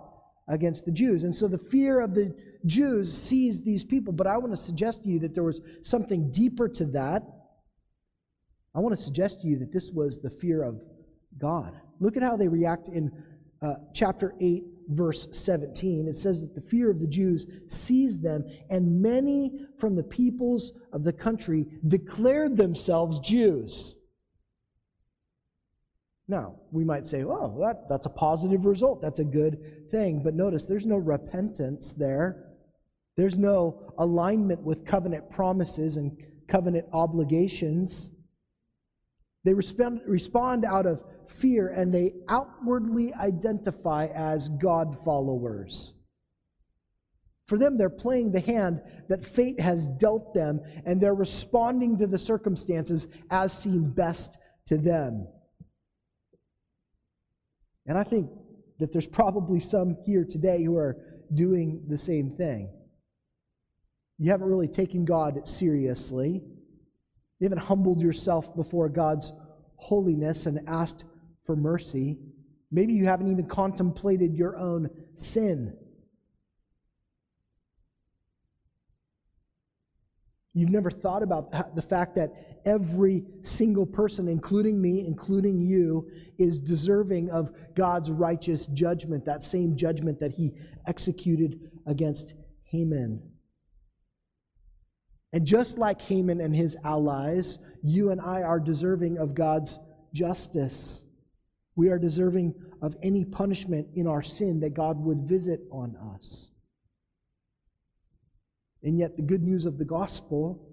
against 0.49 0.87
the 0.87 0.91
Jews. 0.91 1.25
And 1.25 1.35
so 1.35 1.47
the 1.47 1.59
fear 1.59 2.01
of 2.01 2.15
the 2.15 2.35
Jews 2.65 3.13
seized 3.13 3.65
these 3.65 3.85
people. 3.85 4.15
But 4.15 4.27
I 4.27 4.39
want 4.39 4.53
to 4.53 4.57
suggest 4.57 5.03
to 5.03 5.11
you 5.11 5.19
that 5.21 5.35
there 5.35 5.45
was 5.45 5.61
something 5.83 6.31
deeper 6.31 6.69
to 6.71 6.87
that. 6.87 7.23
I 8.75 8.81
want 8.81 8.97
to 8.97 9.03
suggest 9.03 9.43
to 9.43 9.49
you 9.49 9.59
that 9.59 9.73
this 9.73 9.91
was 9.91 10.19
the 10.19 10.31
fear 10.31 10.63
of 10.63 10.81
God. 11.39 11.75
Look 11.99 12.17
at 12.17 12.23
how 12.23 12.37
they 12.37 12.49
react 12.49 12.89
in 12.89 13.11
uh, 13.63 13.75
chapter 13.93 14.35
8, 14.41 14.65
verse 14.89 15.29
17. 15.33 16.09
It 16.09 16.17
says 16.17 16.41
that 16.41 16.55
the 16.55 16.69
fear 16.69 16.91
of 16.91 17.01
the 17.01 17.07
Jews 17.07 17.47
seized 17.67 18.23
them, 18.23 18.45
and 18.71 19.03
many 19.03 19.67
from 19.79 19.97
the 19.97 20.03
peoples 20.03 20.73
of 20.93 21.05
the 21.05 21.13
country 21.13 21.67
declared 21.87 22.57
themselves 22.57 23.19
Jews. 23.21 23.97
Now, 26.31 26.61
we 26.71 26.85
might 26.85 27.05
say, 27.07 27.25
oh, 27.25 27.59
that, 27.61 27.89
that's 27.89 28.07
a 28.07 28.11
positive 28.11 28.65
result. 28.65 29.03
That's 29.03 29.19
a 29.19 29.25
good 29.25 29.91
thing. 29.91 30.23
But 30.23 30.35
notice 30.35 30.65
there's 30.65 30.87
no 30.87 30.97
repentance 30.97 31.93
there. 31.93 32.53
There's 33.17 33.37
no 33.37 33.93
alignment 33.99 34.63
with 34.63 34.87
covenant 34.87 35.29
promises 35.29 35.97
and 35.97 36.17
covenant 36.47 36.87
obligations. 36.93 38.13
They 39.45 39.55
respond, 39.55 40.03
respond 40.07 40.65
out 40.65 40.87
of 40.87 41.05
fear 41.27 41.69
and 41.69 41.93
they 41.93 42.15
outwardly 42.29 43.15
identify 43.15 44.07
as 44.15 44.49
God 44.49 44.99
followers. 45.05 45.95
For 47.47 47.59
them, 47.59 47.79
they're 47.79 47.91
playing 47.91 48.31
the 48.31 48.41
hand 48.41 48.81
that 49.09 49.25
fate 49.25 49.59
has 49.59 49.89
dealt 49.89 50.35
them 50.35 50.61
and 50.87 51.01
they're 51.01 51.15
responding 51.15 51.97
to 51.99 52.07
the 52.07 52.19
circumstances 52.19 53.09
as 53.31 53.53
seem 53.53 53.91
best 53.91 54.37
to 54.67 54.77
them. 54.77 55.27
And 57.87 57.99
I 57.99 58.05
think 58.05 58.31
that 58.79 58.93
there's 58.93 59.07
probably 59.07 59.59
some 59.59 59.97
here 60.05 60.25
today 60.25 60.63
who 60.63 60.77
are 60.77 60.97
doing 61.35 61.83
the 61.89 61.99
same 61.99 62.31
thing. 62.31 62.71
You 64.19 64.31
haven't 64.31 64.49
really 64.49 64.69
taken 64.69 65.05
God 65.05 65.49
seriously. 65.49 66.43
You 67.41 67.47
haven't 67.47 67.65
humbled 67.65 68.03
yourself 68.03 68.55
before 68.55 68.89
God's 68.91 69.33
holiness 69.77 70.45
and 70.47 70.61
asked 70.69 71.05
for 71.47 71.57
mercy. 71.57 72.19
Maybe 72.71 72.93
you 72.93 73.07
haven't 73.07 73.33
even 73.33 73.47
contemplated 73.47 74.35
your 74.35 74.57
own 74.57 74.91
sin. 75.15 75.75
You've 80.53 80.71
never 80.71 80.91
thought 80.91 81.23
about 81.23 81.75
the 81.75 81.83
fact 81.83 82.17
that 82.17 82.61
every 82.67 83.25
single 83.41 83.87
person, 83.87 84.29
including 84.29 84.81
me, 84.81 85.07
including 85.07 85.61
you, 85.61 86.11
is 86.39 86.59
deserving 86.59 87.31
of 87.31 87.53
God's 87.75 88.11
righteous 88.11 88.67
judgment, 88.67 89.25
that 89.25 89.45
same 89.45 89.77
judgment 89.77 90.21
that 90.21 90.33
he 90.33 90.53
executed 90.87 91.71
against 91.87 92.35
Haman. 92.65 93.30
And 95.33 95.47
just 95.47 95.79
like 95.79 96.01
Haman 96.03 96.41
and 96.41 96.55
his 96.55 96.77
allies, 96.85 97.59
you 97.83 98.11
and 98.11 98.21
I 98.21 98.43
are 98.43 98.59
deserving 98.59 99.19
of 99.19 99.35
God's 99.35 99.79
justice. 100.13 101.05
We 101.77 101.89
are 101.89 101.99
deserving 101.99 102.55
of 102.83 102.97
any 103.03 103.25
punishment 103.25 103.89
in 103.95 104.07
our 104.07 104.23
sin 104.23 104.61
that 104.61 104.75
God 104.75 104.99
would 104.99 105.23
visit 105.23 105.61
on 105.71 105.97
us. 106.17 106.51
And 108.83 108.99
yet, 108.99 109.17
the 109.17 109.23
good 109.23 109.43
news 109.43 109.67
of 109.67 109.79
the 109.79 109.85
gospel, 109.85 110.67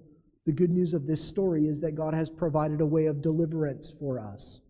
the 0.46 0.54
good 0.54 0.72
news 0.72 0.93
of 0.93 1.06
this 1.06 1.24
story, 1.24 1.67
is 1.67 1.82
that 1.82 1.96
God 1.96 2.13
has 2.13 2.30
provided 2.30 2.82
a 2.82 2.86
way 2.86 3.06
of 3.06 3.22
deliverance 3.22 3.93
for 4.00 4.20
us. 4.20 4.62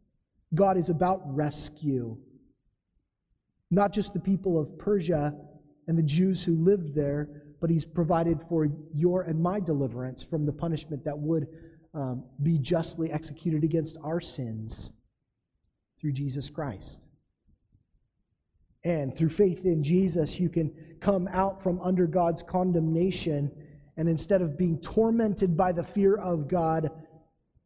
God 0.56 0.78
is 0.78 0.90
about 0.90 1.22
rescue. 1.34 2.18
Not 3.70 3.94
just 3.94 4.14
the 4.14 4.20
people 4.20 4.60
of 4.60 4.78
Persia 4.78 5.36
and 5.88 5.98
the 5.98 6.04
Jews 6.04 6.44
who 6.44 6.56
lived 6.56 6.96
there, 6.96 7.30
but 7.60 7.70
He's 7.70 7.86
provided 7.86 8.40
for 8.50 8.68
your 8.94 9.24
and 9.24 9.42
my 9.42 9.60
deliverance 9.60 10.24
from 10.24 10.46
the 10.46 10.52
punishment 10.52 11.04
that 11.06 11.18
would 11.18 11.48
um, 11.94 12.24
be 12.44 12.58
justly 12.58 13.12
executed 13.12 13.64
against 13.64 13.98
our 14.04 14.22
sins 14.22 14.92
through 16.00 16.12
Jesus 16.12 16.50
Christ. 16.50 17.08
And 18.84 19.16
through 19.16 19.30
faith 19.30 19.66
in 19.66 19.84
Jesus, 19.84 20.40
you 20.40 20.50
can 20.50 20.72
come 21.02 21.28
out 21.34 21.62
from 21.62 21.82
under 21.82 22.08
God's 22.08 22.44
condemnation, 22.44 23.52
and 23.98 24.08
instead 24.08 24.42
of 24.42 24.58
being 24.58 24.80
tormented 24.80 25.58
by 25.58 25.72
the 25.72 25.84
fear 25.84 26.16
of 26.16 26.48
God, 26.48 26.92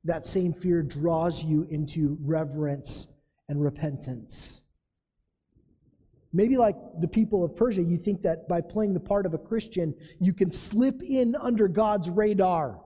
that 0.03 0.25
same 0.25 0.53
fear 0.53 0.81
draws 0.81 1.43
you 1.43 1.67
into 1.69 2.17
reverence 2.21 3.07
and 3.49 3.61
repentance. 3.61 4.60
Maybe 6.33 6.57
like 6.57 6.75
the 6.99 7.07
people 7.07 7.43
of 7.43 7.55
Persia, 7.55 7.83
you 7.83 7.97
think 7.97 8.21
that 8.21 8.47
by 8.47 8.61
playing 8.61 8.93
the 8.93 8.99
part 8.99 9.25
of 9.25 9.33
a 9.33 9.37
Christian, 9.37 9.93
you 10.19 10.33
can 10.33 10.49
slip 10.49 11.01
in 11.03 11.35
under 11.35 11.67
God's 11.67 12.09
radar. 12.09 12.79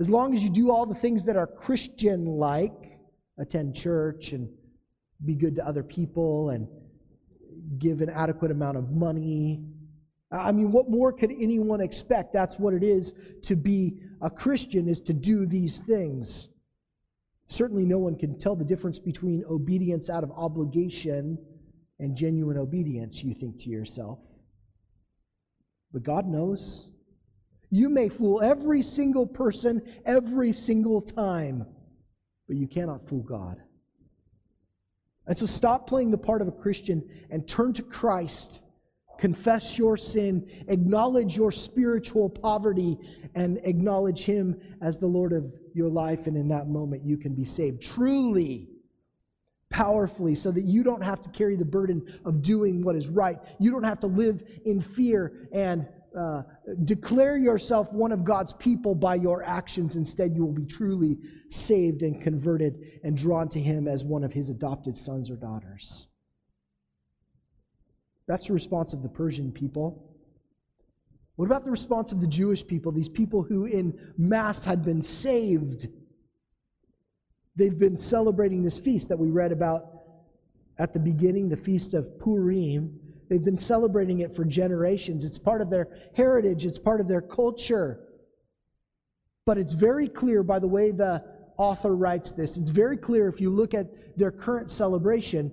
As 0.00 0.08
long 0.08 0.32
as 0.32 0.42
you 0.42 0.48
do 0.48 0.70
all 0.70 0.86
the 0.86 0.94
things 0.94 1.24
that 1.24 1.36
are 1.36 1.46
Christian 1.46 2.24
like, 2.24 3.00
attend 3.38 3.74
church 3.74 4.32
and 4.32 4.48
be 5.24 5.34
good 5.34 5.56
to 5.56 5.66
other 5.66 5.82
people 5.82 6.50
and 6.50 6.68
give 7.78 8.00
an 8.00 8.10
adequate 8.10 8.52
amount 8.52 8.76
of 8.76 8.90
money. 8.90 9.60
I 10.30 10.52
mean, 10.52 10.70
what 10.70 10.88
more 10.88 11.12
could 11.12 11.32
anyone 11.32 11.80
expect? 11.80 12.32
That's 12.32 12.58
what 12.58 12.74
it 12.74 12.84
is 12.84 13.12
to 13.42 13.56
be 13.56 14.00
a 14.20 14.30
Christian, 14.30 14.88
is 14.88 15.00
to 15.02 15.12
do 15.12 15.46
these 15.46 15.80
things. 15.80 16.48
Certainly, 17.48 17.86
no 17.86 17.98
one 17.98 18.14
can 18.14 18.38
tell 18.38 18.54
the 18.54 18.64
difference 18.64 18.98
between 18.98 19.42
obedience 19.50 20.10
out 20.10 20.22
of 20.22 20.30
obligation 20.32 21.38
and 21.98 22.16
genuine 22.16 22.56
obedience, 22.56 23.22
you 23.22 23.34
think 23.34 23.58
to 23.60 23.70
yourself. 23.70 24.18
But 25.92 26.02
God 26.02 26.26
knows. 26.26 26.90
You 27.70 27.88
may 27.88 28.08
fool 28.08 28.42
every 28.42 28.82
single 28.82 29.26
person 29.26 29.82
every 30.06 30.52
single 30.52 31.02
time, 31.02 31.66
but 32.46 32.56
you 32.56 32.66
cannot 32.66 33.08
fool 33.08 33.22
God. 33.22 33.58
And 35.26 35.36
so 35.36 35.44
stop 35.44 35.86
playing 35.86 36.10
the 36.10 36.18
part 36.18 36.40
of 36.40 36.48
a 36.48 36.52
Christian 36.52 37.06
and 37.30 37.46
turn 37.46 37.74
to 37.74 37.82
Christ. 37.82 38.62
Confess 39.18 39.76
your 39.76 39.96
sin, 39.96 40.48
acknowledge 40.68 41.36
your 41.36 41.50
spiritual 41.50 42.30
poverty, 42.30 42.96
and 43.34 43.58
acknowledge 43.64 44.24
Him 44.24 44.58
as 44.80 44.96
the 44.96 45.06
Lord 45.06 45.32
of 45.32 45.52
your 45.74 45.90
life. 45.90 46.26
And 46.26 46.36
in 46.36 46.48
that 46.48 46.68
moment, 46.68 47.04
you 47.04 47.18
can 47.18 47.34
be 47.34 47.44
saved. 47.44 47.82
Truly, 47.82 48.68
powerfully 49.70 50.34
so 50.34 50.50
that 50.50 50.64
you 50.64 50.82
don't 50.82 51.02
have 51.02 51.20
to 51.20 51.28
carry 51.30 51.56
the 51.56 51.64
burden 51.64 52.20
of 52.24 52.42
doing 52.42 52.82
what 52.82 52.96
is 52.96 53.08
right. 53.08 53.38
You 53.58 53.70
don't 53.70 53.84
have 53.84 54.00
to 54.00 54.06
live 54.06 54.42
in 54.64 54.80
fear 54.80 55.48
and 55.52 55.86
uh, 56.16 56.42
declare 56.84 57.36
yourself 57.36 57.92
one 57.92 58.12
of 58.12 58.24
God's 58.24 58.52
people 58.54 58.94
by 58.94 59.14
your 59.14 59.42
actions. 59.44 59.96
Instead, 59.96 60.34
you 60.34 60.44
will 60.44 60.52
be 60.52 60.64
truly 60.64 61.18
saved 61.50 62.02
and 62.02 62.20
converted 62.20 63.00
and 63.04 63.16
drawn 63.16 63.48
to 63.50 63.60
Him 63.60 63.86
as 63.86 64.04
one 64.04 64.24
of 64.24 64.32
His 64.32 64.48
adopted 64.48 64.96
sons 64.96 65.30
or 65.30 65.36
daughters. 65.36 66.06
That's 68.26 68.46
the 68.46 68.52
response 68.52 68.92
of 68.92 69.02
the 69.02 69.08
Persian 69.08 69.52
people. 69.52 70.04
What 71.36 71.46
about 71.46 71.64
the 71.64 71.70
response 71.70 72.10
of 72.10 72.20
the 72.20 72.26
Jewish 72.26 72.66
people, 72.66 72.90
these 72.90 73.08
people 73.08 73.42
who 73.42 73.66
in 73.66 73.98
mass 74.16 74.64
had 74.64 74.82
been 74.82 75.02
saved? 75.02 75.88
They've 77.58 77.76
been 77.76 77.96
celebrating 77.96 78.62
this 78.62 78.78
feast 78.78 79.08
that 79.08 79.18
we 79.18 79.30
read 79.30 79.50
about 79.50 79.88
at 80.78 80.92
the 80.92 81.00
beginning, 81.00 81.48
the 81.48 81.56
feast 81.56 81.92
of 81.92 82.16
Purim. 82.20 83.00
They've 83.28 83.42
been 83.42 83.56
celebrating 83.56 84.20
it 84.20 84.36
for 84.36 84.44
generations. 84.44 85.24
It's 85.24 85.38
part 85.38 85.60
of 85.60 85.68
their 85.68 85.88
heritage, 86.14 86.64
it's 86.64 86.78
part 86.78 87.00
of 87.00 87.08
their 87.08 87.20
culture. 87.20 87.98
But 89.44 89.58
it's 89.58 89.72
very 89.72 90.08
clear 90.08 90.44
by 90.44 90.60
the 90.60 90.68
way 90.68 90.92
the 90.92 91.24
author 91.56 91.96
writes 91.96 92.30
this. 92.30 92.56
It's 92.56 92.70
very 92.70 92.96
clear 92.96 93.26
if 93.26 93.40
you 93.40 93.50
look 93.50 93.74
at 93.74 94.16
their 94.16 94.30
current 94.30 94.70
celebration 94.70 95.50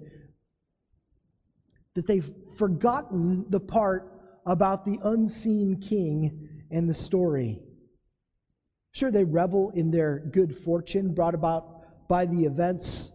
that 1.95 2.05
they've 2.05 2.29
forgotten 2.55 3.45
the 3.49 3.59
part 3.59 4.11
about 4.45 4.85
the 4.85 4.99
unseen 5.03 5.81
king 5.81 6.49
and 6.69 6.87
the 6.87 6.93
story. 6.93 7.61
Sure, 8.91 9.09
they 9.09 9.23
revel 9.23 9.71
in 9.71 9.89
their 9.89 10.19
good 10.19 10.55
fortune 10.55 11.11
brought 11.11 11.33
about 11.33 11.74
by 12.07 12.25
the 12.25 12.45
events 12.45 13.11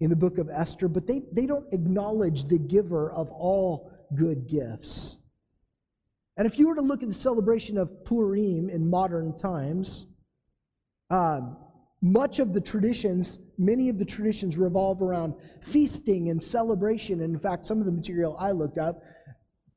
in 0.00 0.10
the 0.10 0.16
book 0.16 0.38
of 0.38 0.48
Esther, 0.48 0.88
but 0.88 1.06
they, 1.06 1.22
they 1.32 1.46
don't 1.46 1.66
acknowledge 1.72 2.46
the 2.46 2.58
giver 2.58 3.12
of 3.12 3.30
all 3.30 3.92
good 4.14 4.48
gifts. 4.48 5.18
And 6.36 6.46
if 6.46 6.58
you 6.58 6.68
were 6.68 6.74
to 6.74 6.80
look 6.80 7.02
at 7.02 7.08
the 7.08 7.14
celebration 7.14 7.76
of 7.76 8.04
Purim 8.04 8.70
in 8.70 8.88
modern 8.88 9.36
times, 9.36 10.06
um, 11.10 11.56
much 12.00 12.38
of 12.38 12.54
the 12.54 12.60
traditions, 12.60 13.40
many 13.58 13.90
of 13.90 13.98
the 13.98 14.04
traditions 14.06 14.56
revolve 14.56 15.02
around 15.02 15.34
feasting 15.62 16.30
and 16.30 16.42
celebration. 16.42 17.20
And 17.20 17.34
in 17.34 17.40
fact, 17.40 17.66
some 17.66 17.78
of 17.78 17.84
the 17.84 17.92
material 17.92 18.36
I 18.38 18.52
looked 18.52 18.78
up 18.78 19.02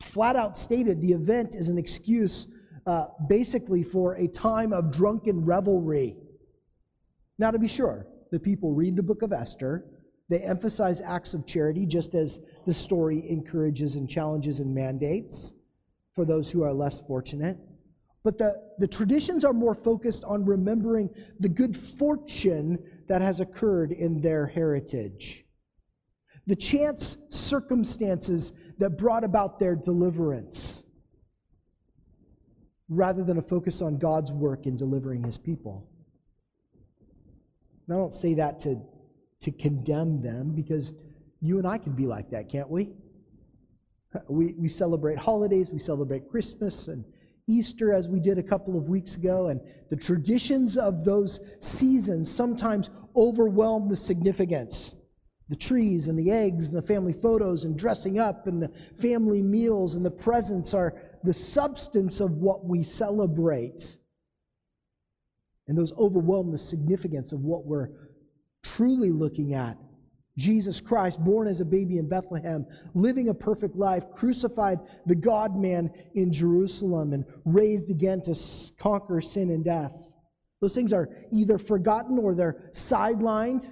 flat 0.03 0.36
out 0.36 0.57
stated 0.57 1.01
the 1.01 1.12
event 1.12 1.55
is 1.55 1.67
an 1.67 1.77
excuse 1.77 2.47
uh, 2.86 3.05
basically 3.27 3.83
for 3.83 4.13
a 4.15 4.27
time 4.27 4.73
of 4.73 4.91
drunken 4.91 5.43
revelry. 5.43 6.15
Now, 7.39 7.51
to 7.51 7.59
be 7.59 7.67
sure, 7.67 8.05
the 8.34 8.39
people 8.39 8.74
read 8.74 8.96
the 8.96 9.04
book 9.04 9.22
of 9.22 9.32
Esther. 9.32 9.86
They 10.28 10.39
emphasize 10.39 11.02
acts 11.02 11.36
of 11.36 11.46
charity, 11.46 11.86
just 11.86 12.15
as 12.15 12.39
the 12.65 12.74
story 12.74 13.30
encourages 13.30 13.96
and 13.96 14.10
challenges 14.10 14.60
and 14.60 14.74
mandates 14.74 15.54
for 16.15 16.26
those 16.26 16.50
who 16.50 16.63
are 16.63 16.74
less 16.74 17.00
fortunate. 17.02 17.60
But 18.24 18.39
the, 18.39 18.60
the 18.80 18.88
traditions 18.88 19.46
are 19.46 19.54
more 19.54 19.76
focused 19.76 20.24
on 20.24 20.46
remembering 20.46 21.12
the 21.39 21.48
good 21.48 21.78
fortune 21.78 22.80
that 23.08 23.22
has 23.22 23.39
occurred 23.39 23.91
in 23.91 24.19
their 24.19 24.48
heritage, 24.48 25.46
the 26.48 26.56
chance 26.56 27.17
circumstances 27.30 28.52
that 28.80 28.98
brought 28.98 29.24
about 29.24 29.60
their 29.60 29.76
deliverance, 29.76 30.86
rather 32.89 33.24
than 33.24 33.38
a 33.38 33.43
focus 33.43 33.84
on 33.84 34.00
God's 34.00 34.32
work 34.32 34.65
in 34.65 34.76
delivering 34.76 35.24
his 35.24 35.38
people. 35.38 35.88
And 37.88 37.96
I 37.96 38.00
don't 38.00 38.13
say 38.13 38.34
that 38.36 38.60
to, 38.62 38.82
to 39.41 39.52
condemn 39.52 40.22
them 40.22 40.54
because 40.54 40.93
you 41.41 41.58
and 41.58 41.67
I 41.67 41.78
can 41.78 41.93
be 41.93 42.06
like 42.06 42.30
that, 42.32 42.50
can't 42.50 42.69
we? 42.69 42.89
We, 44.28 44.54
we 44.54 44.69
celebrate 44.69 45.17
holidays, 45.17 45.72
we 45.72 45.80
celebrate 45.80 46.30
Christmas 46.30 46.88
and 46.88 47.04
Easter 47.48 47.93
as 47.93 48.08
we 48.08 48.19
did 48.19 48.38
a 48.38 48.43
couple 48.43 48.78
of 48.78 48.88
weeks 48.88 49.15
ago, 49.15 49.48
and 49.48 49.60
the 49.89 49.96
traditions 49.96 50.78
of 50.78 51.04
those 51.04 51.39
seasons 51.60 52.34
sometimes 52.34 52.89
overwhelm 53.15 53.89
the 53.89 53.96
significance. 53.96 54.96
The 55.50 55.56
trees 55.58 56.08
and 56.08 56.17
the 56.17 56.32
eggs 56.32 56.69
and 56.69 56.78
the 56.78 56.82
family 56.82 57.13
photos 57.13 57.65
and 57.65 57.78
dressing 57.78 58.17
up 58.17 58.48
and 58.48 58.62
the 58.62 58.72
family 59.02 59.41
meals 59.41 59.96
and 59.96 60.06
the 60.06 60.12
presents 60.12 60.74
are 60.74 60.96
the 61.24 61.34
substance 61.34 62.22
of 62.22 62.32
what 62.38 62.65
we 62.65 62.82
celebrate. 62.84 63.98
And 65.67 65.78
those 65.78 65.93
overwhelm 65.93 66.52
the 66.52 66.58
significance 66.58 67.32
of 67.32 67.41
what 67.41 67.65
we're 67.65 67.89
truly 68.63 69.12
looking 69.12 69.54
at 69.54 69.78
Jesus 70.38 70.82
Christ, 70.82 71.23
born 71.23 71.47
as 71.47 71.62
a 71.62 71.65
baby 71.65 71.97
in 71.97 72.10
Bethlehem, 72.10 72.65
living 72.95 73.30
a 73.30 73.34
perfect 73.34 73.76
life, 73.76 74.04
crucified 74.15 74.80
the 75.06 75.15
God 75.15 75.56
man 75.56 75.91
in 76.15 76.34
Jerusalem, 76.34 77.13
and 77.13 77.23
raised 77.45 77.91
again 77.91 78.21
to 78.23 78.36
conquer 78.80 79.21
sin 79.21 79.52
and 79.52 79.63
death. 79.63 79.93
Those 80.60 80.73
things 80.73 80.91
are 80.91 81.10
either 81.32 81.58
forgotten 81.58 82.17
or 82.17 82.34
they're 82.34 82.71
sidelined 82.71 83.69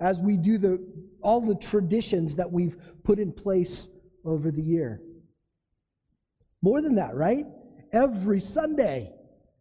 as 0.00 0.20
we 0.20 0.36
do 0.36 0.58
the, 0.58 0.84
all 1.22 1.40
the 1.40 1.54
traditions 1.54 2.34
that 2.36 2.50
we've 2.50 2.76
put 3.04 3.18
in 3.18 3.32
place 3.32 3.88
over 4.24 4.50
the 4.50 4.62
year. 4.62 5.00
More 6.60 6.82
than 6.82 6.96
that, 6.96 7.14
right? 7.14 7.46
Every 7.92 8.40
Sunday, 8.40 9.12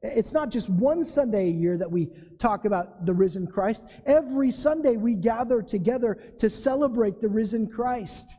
it's 0.02 0.34
not 0.34 0.50
just 0.50 0.70
one 0.70 1.06
Sunday 1.06 1.48
a 1.48 1.52
year 1.52 1.78
that 1.78 1.92
we 1.92 2.10
talk 2.40 2.66
about 2.66 3.06
the 3.06 3.14
risen 3.14 3.46
Christ. 3.46 3.86
Every 4.06 4.52
Sunday 4.52 4.98
we 4.98 5.14
gather 5.14 5.62
together 5.62 6.16
to 6.40 6.50
celebrate 6.50 7.22
the 7.22 7.28
risen 7.28 7.68
Christ. 7.68 8.36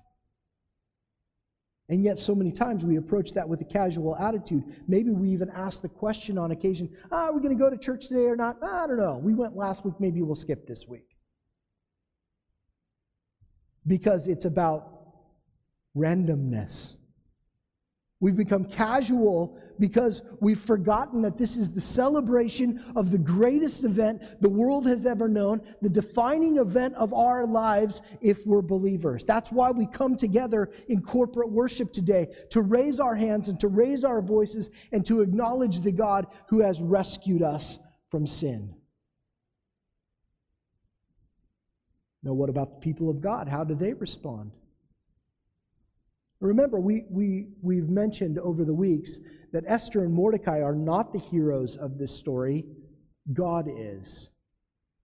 And 1.88 2.02
yet, 2.02 2.18
so 2.18 2.34
many 2.34 2.50
times 2.50 2.84
we 2.84 2.96
approach 2.96 3.32
that 3.32 3.48
with 3.48 3.60
a 3.60 3.64
casual 3.64 4.16
attitude. 4.16 4.64
Maybe 4.88 5.10
we 5.10 5.28
even 5.30 5.50
ask 5.50 5.82
the 5.82 5.88
question 5.88 6.38
on 6.38 6.50
occasion, 6.50 6.88
ah, 7.10 7.26
are 7.26 7.32
we 7.32 7.40
going 7.40 7.56
to 7.56 7.62
go 7.62 7.70
to 7.70 7.76
church 7.76 8.08
today 8.08 8.26
or 8.26 8.36
not? 8.36 8.56
I 8.62 8.86
don't 8.86 8.98
know. 8.98 9.18
We 9.18 9.34
went 9.34 9.56
last 9.56 9.84
week, 9.84 9.94
maybe 9.98 10.22
we'll 10.22 10.34
skip 10.34 10.66
this 10.66 10.88
week. 10.88 11.16
Because 13.86 14.26
it's 14.26 14.46
about 14.46 14.88
randomness. 15.96 16.96
We've 18.22 18.36
become 18.36 18.66
casual 18.66 19.58
because 19.80 20.22
we've 20.38 20.60
forgotten 20.60 21.22
that 21.22 21.36
this 21.36 21.56
is 21.56 21.72
the 21.72 21.80
celebration 21.80 22.80
of 22.94 23.10
the 23.10 23.18
greatest 23.18 23.82
event 23.82 24.22
the 24.40 24.48
world 24.48 24.86
has 24.86 25.06
ever 25.06 25.26
known, 25.26 25.60
the 25.82 25.88
defining 25.88 26.58
event 26.58 26.94
of 26.94 27.12
our 27.12 27.44
lives 27.44 28.00
if 28.20 28.46
we're 28.46 28.62
believers. 28.62 29.24
That's 29.24 29.50
why 29.50 29.72
we 29.72 29.86
come 29.86 30.16
together 30.16 30.70
in 30.88 31.02
corporate 31.02 31.50
worship 31.50 31.92
today 31.92 32.28
to 32.50 32.62
raise 32.62 33.00
our 33.00 33.16
hands 33.16 33.48
and 33.48 33.58
to 33.58 33.66
raise 33.66 34.04
our 34.04 34.22
voices 34.22 34.70
and 34.92 35.04
to 35.06 35.20
acknowledge 35.20 35.80
the 35.80 35.90
God 35.90 36.28
who 36.48 36.60
has 36.60 36.80
rescued 36.80 37.42
us 37.42 37.80
from 38.08 38.28
sin. 38.28 38.72
Now, 42.22 42.34
what 42.34 42.50
about 42.50 42.74
the 42.74 42.80
people 42.80 43.10
of 43.10 43.20
God? 43.20 43.48
How 43.48 43.64
do 43.64 43.74
they 43.74 43.94
respond? 43.94 44.52
Remember, 46.42 46.80
we, 46.80 47.04
we, 47.08 47.46
we've 47.62 47.88
mentioned 47.88 48.36
over 48.40 48.64
the 48.64 48.74
weeks 48.74 49.20
that 49.52 49.62
Esther 49.68 50.04
and 50.04 50.12
Mordecai 50.12 50.60
are 50.60 50.74
not 50.74 51.12
the 51.12 51.18
heroes 51.20 51.76
of 51.76 51.98
this 51.98 52.12
story, 52.12 52.64
God 53.32 53.68
is. 53.72 54.28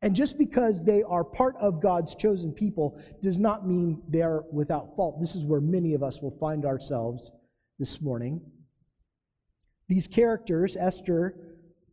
And 0.02 0.16
just 0.16 0.36
because 0.36 0.82
they 0.82 1.04
are 1.04 1.22
part 1.22 1.54
of 1.60 1.80
God's 1.80 2.16
chosen 2.16 2.52
people 2.52 3.00
does 3.22 3.38
not 3.38 3.68
mean 3.68 4.02
they 4.08 4.20
are 4.20 4.44
without 4.50 4.96
fault. 4.96 5.20
This 5.20 5.36
is 5.36 5.44
where 5.44 5.60
many 5.60 5.94
of 5.94 6.02
us 6.02 6.20
will 6.20 6.36
find 6.40 6.64
ourselves 6.64 7.30
this 7.78 8.00
morning. 8.00 8.40
These 9.86 10.08
characters, 10.08 10.76
Esther 10.76 11.36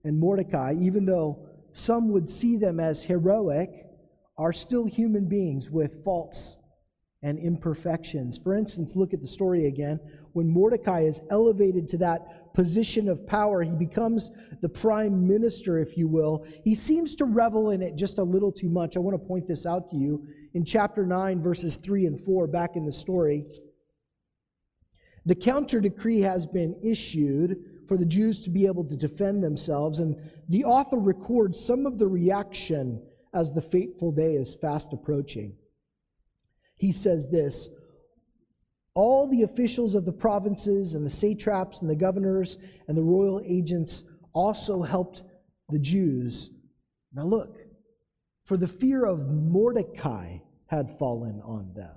and 0.04 0.20
Mordecai, 0.20 0.74
even 0.80 1.06
though 1.06 1.48
some 1.72 2.10
would 2.10 2.30
see 2.30 2.58
them 2.58 2.80
as 2.80 3.04
heroic, 3.04 3.70
are 4.40 4.54
still 4.54 4.86
human 4.86 5.26
beings 5.26 5.70
with 5.70 6.04
faults 6.04 6.58
and 7.26 7.40
imperfections. 7.40 8.38
For 8.38 8.56
instance, 8.56 8.96
look 8.96 9.12
at 9.12 9.20
the 9.20 9.28
story 9.28 9.66
again. 9.66 10.00
When 10.34 10.48
Mordecai 10.48 11.02
is 11.02 11.22
elevated 11.32 11.88
to 11.88 11.98
that 11.98 12.54
position 12.54 13.10
of 13.10 13.26
power, 13.26 13.64
he 13.64 13.72
becomes 13.72 14.30
the 14.62 14.70
prime 14.70 15.28
minister, 15.28 15.80
if 15.80 15.98
you 15.98 16.08
will. 16.08 16.46
He 16.64 16.76
seems 16.76 17.16
to 17.16 17.26
revel 17.26 17.72
in 17.72 17.82
it 17.82 17.96
just 17.96 18.20
a 18.20 18.24
little 18.24 18.52
too 18.52 18.70
much. 18.70 18.96
I 18.96 19.00
want 19.00 19.20
to 19.20 19.28
point 19.28 19.48
this 19.48 19.66
out 19.66 19.90
to 19.90 19.98
you. 19.98 20.24
In 20.54 20.64
chapter 20.64 21.04
9, 21.04 21.42
verses 21.42 21.78
3 21.78 22.06
and 22.06 22.24
4, 22.24 22.46
back 22.46 22.76
in 22.76 22.86
the 22.86 22.94
story, 22.94 23.48
the 25.26 25.34
counter 25.36 25.82
decree 25.82 26.22
has 26.22 26.46
been 26.46 26.76
issued 26.84 27.58
for 27.88 27.98
the 27.98 28.06
Jews 28.06 28.40
to 28.42 28.52
be 28.52 28.68
able 28.68 28.84
to 28.84 28.96
defend 28.96 29.44
themselves, 29.44 29.98
and 29.98 30.16
the 30.50 30.64
author 30.64 30.98
records 30.98 31.60
some 31.60 31.88
of 31.88 31.98
the 31.98 32.08
reaction 32.08 33.02
as 33.34 33.52
the 33.52 33.62
fateful 33.62 34.12
day 34.12 34.36
is 34.36 34.54
fast 34.54 34.94
approaching 34.94 35.56
he 36.78 36.92
says 36.92 37.28
this 37.28 37.70
All 38.94 39.28
the 39.28 39.44
officials 39.44 39.96
of 39.96 40.06
the 40.06 40.12
provinces 40.12 40.94
and 40.94 41.06
the 41.06 41.10
satraps 41.10 41.82
and 41.82 41.90
the 41.90 41.96
governors 41.96 42.58
and 42.88 42.98
the 42.98 43.04
royal 43.04 43.42
agents 43.46 44.04
also 44.34 44.82
helped 44.82 45.24
the 45.70 45.80
Jews. 45.80 46.50
Now 47.14 47.26
look, 47.26 47.58
for 48.46 48.58
the 48.58 48.68
fear 48.68 49.06
of 49.06 49.28
Mordecai 49.28 50.38
had 50.68 50.98
fallen 50.98 51.42
on 51.44 51.74
them. 51.74 51.96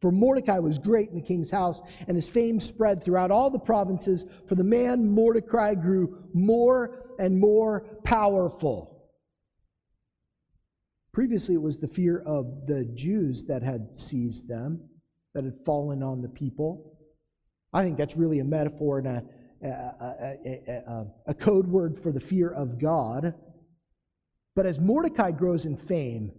For 0.00 0.10
Mordecai 0.10 0.58
was 0.58 0.78
great 0.78 1.08
in 1.08 1.14
the 1.14 1.22
king's 1.22 1.50
house, 1.50 1.80
and 2.06 2.14
his 2.14 2.28
fame 2.28 2.60
spread 2.60 3.02
throughout 3.02 3.30
all 3.30 3.48
the 3.48 3.58
provinces, 3.58 4.26
for 4.46 4.54
the 4.54 4.62
man 4.62 5.08
Mordecai 5.08 5.74
grew 5.74 6.18
more 6.34 7.06
and 7.18 7.38
more 7.38 7.86
powerful. 8.04 8.93
Previously, 11.14 11.54
it 11.54 11.62
was 11.62 11.76
the 11.76 11.86
fear 11.86 12.24
of 12.26 12.66
the 12.66 12.84
Jews 12.92 13.44
that 13.44 13.62
had 13.62 13.94
seized 13.94 14.48
them, 14.48 14.80
that 15.32 15.44
had 15.44 15.54
fallen 15.64 16.02
on 16.02 16.20
the 16.20 16.28
people. 16.28 16.98
I 17.72 17.84
think 17.84 17.96
that's 17.96 18.16
really 18.16 18.40
a 18.40 18.44
metaphor 18.44 18.98
and 18.98 19.06
a, 19.06 19.24
a, 19.62 20.82
a, 20.88 21.06
a, 21.28 21.34
code 21.34 21.68
word 21.68 22.02
for 22.02 22.10
the 22.10 22.18
fear 22.18 22.50
of 22.50 22.80
God. 22.80 23.32
But 24.56 24.66
as 24.66 24.80
Mordecai 24.80 25.30
grows 25.30 25.66
in 25.66 25.76
fame 25.76 26.32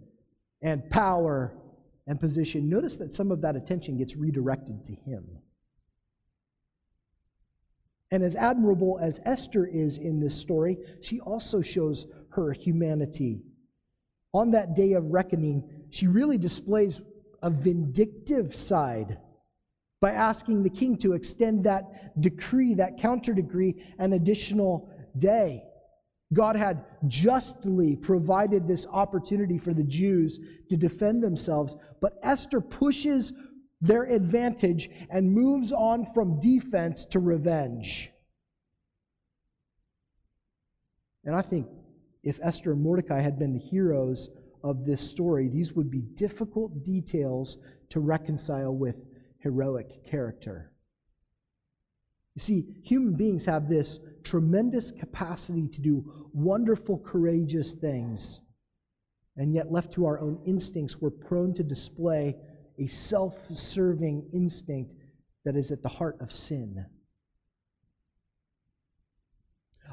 and 0.60 0.88
power 0.90 1.54
and 2.06 2.20
position, 2.20 2.68
notice 2.68 2.98
that 2.98 3.14
some 3.14 3.30
of 3.30 3.40
that 3.40 3.56
attention 3.56 3.96
gets 3.96 4.14
redirected 4.14 4.84
to 4.84 4.92
him. 4.92 5.24
And 8.10 8.22
as 8.22 8.36
admirable 8.36 8.98
as 9.00 9.20
Esther 9.24 9.66
is 9.66 9.96
in 9.96 10.20
this 10.20 10.34
story, 10.38 10.76
she 11.00 11.18
also 11.18 11.62
shows 11.62 12.06
her 12.30 12.52
humanity. 12.52 13.40
On 14.36 14.50
that 14.50 14.74
day 14.74 14.92
of 14.92 15.12
reckoning, 15.12 15.64
she 15.88 16.06
really 16.06 16.36
displays 16.36 17.00
a 17.42 17.48
vindictive 17.48 18.54
side 18.54 19.16
by 20.02 20.10
asking 20.10 20.62
the 20.62 20.68
king 20.68 20.98
to 20.98 21.14
extend 21.14 21.64
that 21.64 22.20
decree, 22.20 22.74
that 22.74 22.98
counter 22.98 23.32
decree, 23.32 23.82
an 23.98 24.12
additional 24.12 24.90
day. 25.16 25.62
God 26.34 26.54
had 26.54 26.84
justly 27.06 27.96
provided 27.96 28.68
this 28.68 28.86
opportunity 28.92 29.56
for 29.56 29.72
the 29.72 29.84
Jews 29.84 30.38
to 30.68 30.76
defend 30.76 31.22
themselves, 31.22 31.74
but 32.02 32.18
Esther 32.22 32.60
pushes 32.60 33.32
their 33.80 34.02
advantage 34.02 34.90
and 35.08 35.32
moves 35.32 35.72
on 35.72 36.04
from 36.12 36.38
defense 36.40 37.06
to 37.06 37.20
revenge. 37.20 38.12
And 41.24 41.34
I 41.34 41.40
think 41.40 41.68
if 42.26 42.40
Esther 42.42 42.72
and 42.72 42.82
Mordecai 42.82 43.20
had 43.20 43.38
been 43.38 43.52
the 43.52 43.58
heroes 43.58 44.30
of 44.64 44.84
this 44.84 45.00
story, 45.00 45.48
these 45.48 45.74
would 45.74 45.92
be 45.92 46.00
difficult 46.00 46.82
details 46.82 47.56
to 47.90 48.00
reconcile 48.00 48.74
with 48.74 48.96
heroic 49.38 50.04
character. 50.04 50.72
You 52.34 52.40
see, 52.40 52.66
human 52.82 53.14
beings 53.14 53.44
have 53.44 53.68
this 53.68 54.00
tremendous 54.24 54.90
capacity 54.90 55.68
to 55.68 55.80
do 55.80 56.28
wonderful, 56.32 56.98
courageous 56.98 57.74
things. 57.74 58.40
And 59.36 59.54
yet, 59.54 59.70
left 59.70 59.92
to 59.92 60.04
our 60.06 60.18
own 60.18 60.40
instincts, 60.44 61.00
we're 61.00 61.10
prone 61.10 61.54
to 61.54 61.62
display 61.62 62.34
a 62.76 62.88
self 62.88 63.36
serving 63.52 64.30
instinct 64.34 64.90
that 65.44 65.54
is 65.54 65.70
at 65.70 65.80
the 65.80 65.88
heart 65.88 66.16
of 66.20 66.32
sin. 66.32 66.86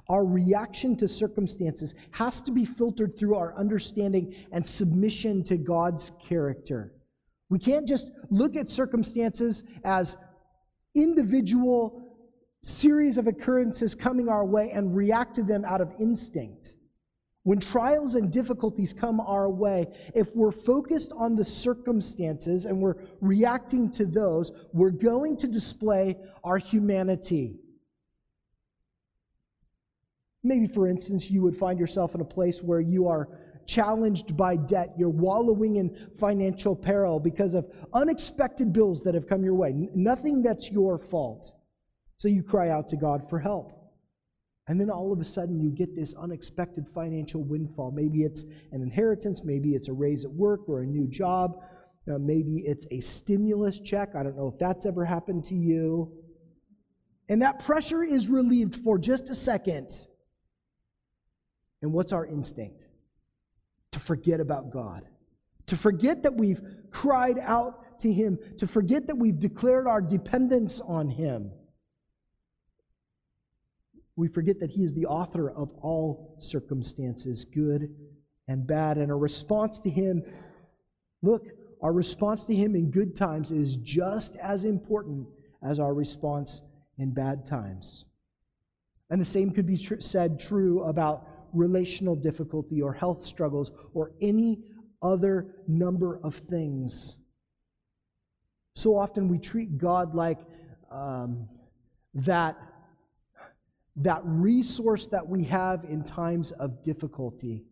Our 0.09 0.25
reaction 0.25 0.95
to 0.97 1.07
circumstances 1.07 1.95
has 2.11 2.41
to 2.41 2.51
be 2.51 2.65
filtered 2.65 3.17
through 3.17 3.35
our 3.35 3.57
understanding 3.57 4.35
and 4.51 4.65
submission 4.65 5.43
to 5.45 5.57
God's 5.57 6.11
character. 6.21 6.93
We 7.49 7.59
can't 7.59 7.87
just 7.87 8.11
look 8.29 8.55
at 8.55 8.67
circumstances 8.67 9.63
as 9.83 10.17
individual 10.95 12.01
series 12.61 13.17
of 13.17 13.27
occurrences 13.27 13.93
coming 13.95 14.29
our 14.29 14.45
way 14.45 14.71
and 14.71 14.95
react 14.95 15.35
to 15.35 15.43
them 15.43 15.65
out 15.65 15.81
of 15.81 15.93
instinct. 15.99 16.75
When 17.43 17.59
trials 17.59 18.15
and 18.15 18.31
difficulties 18.31 18.93
come 18.93 19.19
our 19.19 19.49
way, 19.49 19.87
if 20.15 20.33
we're 20.33 20.53
focused 20.53 21.11
on 21.11 21.35
the 21.35 21.43
circumstances 21.43 22.63
and 22.63 22.79
we're 22.79 22.95
reacting 23.19 23.91
to 23.91 24.05
those, 24.05 24.51
we're 24.71 24.91
going 24.91 25.35
to 25.37 25.47
display 25.47 26.17
our 26.45 26.57
humanity. 26.57 27.59
Maybe, 30.43 30.67
for 30.67 30.87
instance, 30.87 31.29
you 31.29 31.41
would 31.41 31.57
find 31.57 31.79
yourself 31.79 32.15
in 32.15 32.21
a 32.21 32.25
place 32.25 32.61
where 32.61 32.81
you 32.81 33.07
are 33.07 33.29
challenged 33.65 34.35
by 34.35 34.57
debt. 34.57 34.93
You're 34.97 35.09
wallowing 35.09 35.77
in 35.77 36.09
financial 36.19 36.75
peril 36.75 37.19
because 37.19 37.53
of 37.53 37.65
unexpected 37.93 38.73
bills 38.73 39.01
that 39.03 39.13
have 39.13 39.27
come 39.27 39.43
your 39.43 39.55
way. 39.55 39.73
Nothing 39.95 40.41
that's 40.41 40.69
your 40.69 40.99
fault. 40.99 41.53
So 42.17 42.27
you 42.27 42.43
cry 42.43 42.69
out 42.69 42.87
to 42.89 42.97
God 42.97 43.29
for 43.29 43.39
help. 43.39 43.71
And 44.67 44.79
then 44.79 44.89
all 44.89 45.11
of 45.11 45.19
a 45.19 45.25
sudden, 45.25 45.59
you 45.59 45.69
get 45.69 45.95
this 45.95 46.13
unexpected 46.13 46.87
financial 46.93 47.43
windfall. 47.43 47.91
Maybe 47.91 48.23
it's 48.23 48.45
an 48.71 48.81
inheritance, 48.81 49.43
maybe 49.43 49.75
it's 49.75 49.89
a 49.89 49.93
raise 49.93 50.23
at 50.23 50.31
work 50.31 50.69
or 50.69 50.81
a 50.81 50.85
new 50.85 51.07
job, 51.07 51.61
uh, 52.09 52.17
maybe 52.17 52.63
it's 52.65 52.85
a 52.91 53.01
stimulus 53.01 53.79
check. 53.79 54.15
I 54.15 54.23
don't 54.23 54.37
know 54.37 54.47
if 54.47 54.59
that's 54.59 54.85
ever 54.85 55.03
happened 55.03 55.43
to 55.45 55.55
you. 55.55 56.13
And 57.29 57.41
that 57.41 57.59
pressure 57.59 58.03
is 58.03 58.29
relieved 58.29 58.75
for 58.75 58.97
just 58.97 59.29
a 59.29 59.35
second. 59.35 59.91
And 61.83 61.93
what's 61.93 62.11
our 62.11 62.25
instinct? 62.25 62.87
To 63.91 63.99
forget 63.99 64.39
about 64.39 64.71
God, 64.71 65.03
to 65.67 65.77
forget 65.77 66.23
that 66.23 66.33
we've 66.33 66.61
cried 66.89 67.37
out 67.39 67.99
to 67.99 68.11
Him, 68.11 68.39
to 68.57 68.65
forget 68.65 69.05
that 69.05 69.15
we've 69.15 69.39
declared 69.39 69.85
our 69.85 70.01
dependence 70.01 70.81
on 70.81 71.09
Him 71.09 71.51
we 74.15 74.27
forget 74.27 74.59
that 74.59 74.69
He 74.69 74.83
is 74.83 74.93
the 74.93 75.05
author 75.05 75.49
of 75.49 75.71
all 75.81 76.35
circumstances, 76.39 77.45
good 77.45 77.93
and 78.47 78.65
bad. 78.65 78.97
And 78.97 79.11
our 79.11 79.17
response 79.17 79.79
to 79.79 79.89
Him, 79.89 80.23
look, 81.21 81.47
our 81.81 81.93
response 81.93 82.45
to 82.45 82.55
Him 82.55 82.75
in 82.75 82.91
good 82.91 83.15
times 83.15 83.51
is 83.51 83.77
just 83.77 84.35
as 84.37 84.65
important 84.65 85.27
as 85.63 85.79
our 85.79 85.93
response 85.93 86.61
in 86.97 87.11
bad 87.11 87.45
times. 87.45 88.05
And 89.09 89.19
the 89.19 89.25
same 89.25 89.51
could 89.51 89.65
be 89.65 89.77
tr- 89.77 89.99
said 89.99 90.39
true 90.39 90.83
about 90.83 91.27
relational 91.53 92.15
difficulty 92.15 92.81
or 92.81 92.93
health 92.93 93.25
struggles 93.25 93.71
or 93.93 94.11
any 94.21 94.59
other 95.01 95.55
number 95.67 96.19
of 96.23 96.35
things. 96.35 97.17
So 98.75 98.97
often 98.97 99.27
we 99.27 99.37
treat 99.37 99.77
God 99.77 100.15
like 100.15 100.39
um, 100.91 101.47
that 102.15 102.57
that 103.97 104.21
resource 104.23 105.07
that 105.07 105.27
we 105.27 105.43
have 105.43 105.83
in 105.83 106.03
times 106.03 106.51
of 106.53 106.83
difficulty. 106.83 107.63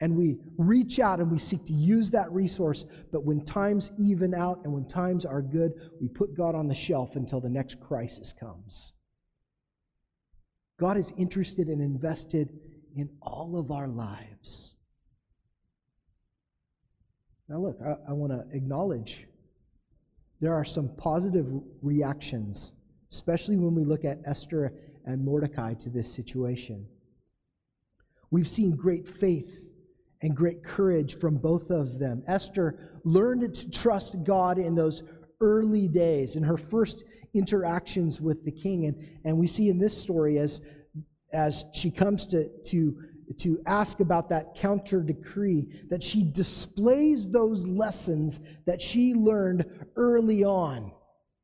And 0.00 0.16
we 0.16 0.38
reach 0.56 0.98
out 0.98 1.20
and 1.20 1.30
we 1.30 1.38
seek 1.38 1.64
to 1.66 1.74
use 1.74 2.10
that 2.12 2.32
resource, 2.32 2.84
but 3.12 3.24
when 3.24 3.44
times 3.44 3.92
even 3.98 4.34
out 4.34 4.60
and 4.64 4.72
when 4.72 4.88
times 4.88 5.24
are 5.24 5.42
good, 5.42 5.72
we 6.00 6.08
put 6.08 6.34
God 6.34 6.54
on 6.54 6.66
the 6.66 6.74
shelf 6.74 7.16
until 7.16 7.40
the 7.40 7.50
next 7.50 7.78
crisis 7.80 8.32
comes. 8.32 8.94
God 10.82 10.98
is 10.98 11.14
interested 11.16 11.68
and 11.68 11.80
invested 11.80 12.50
in 12.94 13.08
all 13.22 13.56
of 13.58 13.70
our 13.70 13.88
lives. 13.88 14.74
Now, 17.48 17.58
look, 17.60 17.78
I, 17.80 18.10
I 18.10 18.12
want 18.12 18.32
to 18.32 18.44
acknowledge 18.54 19.26
there 20.40 20.52
are 20.52 20.64
some 20.64 20.90
positive 20.98 21.46
reactions 21.80 22.72
especially 23.12 23.56
when 23.56 23.74
we 23.74 23.84
look 23.84 24.06
at 24.06 24.20
Esther 24.24 24.72
and 25.04 25.22
Mordecai 25.22 25.74
to 25.74 25.90
this 25.90 26.12
situation. 26.12 26.86
We've 28.30 28.48
seen 28.48 28.74
great 28.74 29.06
faith 29.06 29.66
and 30.22 30.34
great 30.34 30.64
courage 30.64 31.18
from 31.18 31.36
both 31.36 31.70
of 31.70 31.98
them. 31.98 32.22
Esther 32.26 33.00
learned 33.04 33.54
to 33.54 33.70
trust 33.70 34.24
God 34.24 34.58
in 34.58 34.74
those 34.74 35.02
early 35.42 35.88
days, 35.88 36.36
in 36.36 36.42
her 36.42 36.56
first 36.56 37.04
interactions 37.34 38.20
with 38.20 38.44
the 38.44 38.52
king. 38.52 38.86
And, 38.86 39.20
and 39.24 39.38
we 39.38 39.46
see 39.46 39.68
in 39.68 39.78
this 39.78 39.96
story 39.96 40.38
as, 40.38 40.60
as 41.32 41.64
she 41.72 41.90
comes 41.90 42.26
to, 42.26 42.48
to, 42.64 42.96
to 43.38 43.62
ask 43.66 44.00
about 44.00 44.28
that 44.28 44.54
counter 44.54 45.00
decree, 45.00 45.66
that 45.90 46.02
she 46.02 46.22
displays 46.22 47.28
those 47.28 47.66
lessons 47.66 48.40
that 48.66 48.80
she 48.80 49.14
learned 49.14 49.64
early 49.96 50.44
on. 50.44 50.92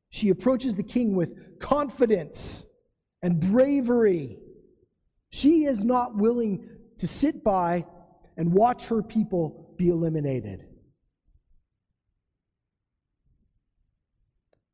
She 0.09 0.29
approaches 0.29 0.75
the 0.75 0.83
king 0.83 1.15
with 1.15 1.59
confidence 1.59 2.65
and 3.21 3.39
bravery. 3.39 4.37
She 5.31 5.65
is 5.65 5.83
not 5.83 6.15
willing 6.15 6.67
to 6.97 7.07
sit 7.07 7.43
by 7.43 7.85
and 8.37 8.53
watch 8.53 8.85
her 8.85 9.01
people 9.01 9.73
be 9.77 9.89
eliminated. 9.89 10.65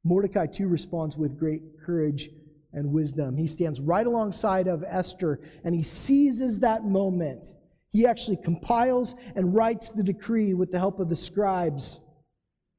Mordecai 0.05 0.45
too 0.45 0.67
responds 0.67 1.17
with 1.17 1.37
great 1.37 1.61
courage 1.83 2.29
and 2.73 2.91
wisdom. 2.91 3.35
He 3.35 3.47
stands 3.47 3.81
right 3.81 4.05
alongside 4.05 4.67
of 4.67 4.83
Esther 4.87 5.41
and 5.63 5.73
he 5.73 5.83
seizes 5.83 6.59
that 6.59 6.85
moment. 6.85 7.53
He 7.89 8.05
actually 8.05 8.37
compiles 8.37 9.15
and 9.35 9.55
writes 9.55 9.89
the 9.89 10.03
decree 10.03 10.53
with 10.53 10.71
the 10.71 10.77
help 10.77 10.99
of 10.99 11.09
the 11.09 11.15
scribes 11.15 12.01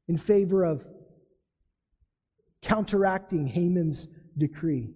in 0.09 0.17
favor 0.17 0.65
of 0.65 0.87
counteracting 2.63 3.47
Haman's 3.47 4.07
decree. 4.39 4.91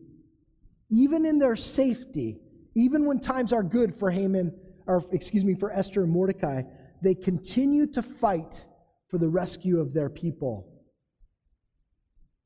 Even 0.91 1.26
in 1.26 1.39
their 1.39 1.57
safety, 1.57 2.39
even 2.74 3.07
when 3.07 3.18
times 3.18 3.53
are 3.53 3.62
good 3.62 3.95
for 3.99 4.11
Haman, 4.11 4.53
or 4.87 5.05
excuse 5.12 5.45
me, 5.45 5.55
for 5.55 5.72
Esther 5.72 6.03
and 6.05 6.12
Mordecai, 6.12 6.62
they 7.03 7.14
continue 7.14 7.87
to 7.87 8.03
fight 8.03 8.66
for 9.09 9.18
the 9.18 9.28
rescue 9.28 9.81
of 9.81 9.93
their 9.93 10.09
people. 10.09 10.70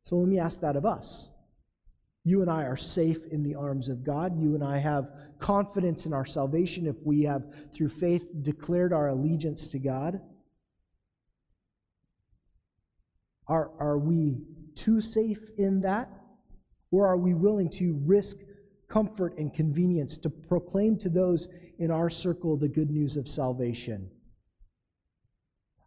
So 0.04 0.16
let 0.16 0.28
me 0.28 0.38
ask 0.38 0.60
that 0.60 0.76
of 0.76 0.84
us. 0.84 1.30
You 2.24 2.42
and 2.42 2.50
I 2.50 2.64
are 2.64 2.76
safe 2.76 3.18
in 3.30 3.42
the 3.42 3.54
arms 3.54 3.88
of 3.88 4.04
God. 4.04 4.38
You 4.38 4.54
and 4.54 4.62
I 4.62 4.78
have 4.78 5.10
confidence 5.38 6.06
in 6.06 6.12
our 6.12 6.26
salvation 6.26 6.86
if 6.86 6.96
we 7.04 7.22
have, 7.22 7.42
through 7.74 7.88
faith, 7.88 8.26
declared 8.42 8.92
our 8.92 9.08
allegiance 9.08 9.66
to 9.68 9.78
God. 9.78 10.20
Are, 13.46 13.70
are 13.78 13.98
we 13.98 14.36
too 14.74 15.00
safe 15.00 15.40
in 15.56 15.80
that? 15.82 16.10
Or 16.90 17.06
are 17.06 17.18
we 17.18 17.34
willing 17.34 17.70
to 17.70 17.98
risk 18.04 18.36
comfort 18.88 19.38
and 19.38 19.52
convenience 19.52 20.18
to 20.18 20.30
proclaim 20.30 20.98
to 20.98 21.08
those 21.08 21.48
in 21.78 21.90
our 21.90 22.10
circle 22.10 22.56
the 22.56 22.68
good 22.68 22.90
news 22.90 23.16
of 23.16 23.28
salvation? 23.28 24.10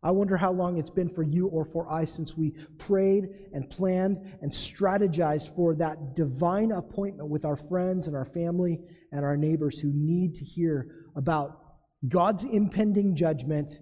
I 0.08 0.12
wonder 0.12 0.38
how 0.38 0.54
long 0.54 0.78
it's 0.78 0.90
been 0.90 1.10
for 1.10 1.22
you 1.22 1.48
or 1.48 1.66
for 1.66 1.92
I 1.92 2.06
since 2.06 2.38
we 2.38 2.54
prayed 2.78 3.28
and 3.52 3.70
planned 3.70 4.18
and 4.42 4.50
strategized 4.50 5.54
for 5.54 5.76
that 5.76 6.16
divine 6.16 6.72
appointment 6.72 7.28
with 7.28 7.44
our 7.44 7.58
friends 7.58 8.08
and 8.08 8.16
our 8.16 8.24
family 8.24 8.80
and 9.12 9.26
our 9.26 9.36
neighbors 9.36 9.82
who 9.82 9.92
need 9.94 10.34
to 10.36 10.46
hear 10.46 11.10
about 11.18 11.60
God's 12.08 12.46
impending 12.46 13.18
judgment, 13.18 13.82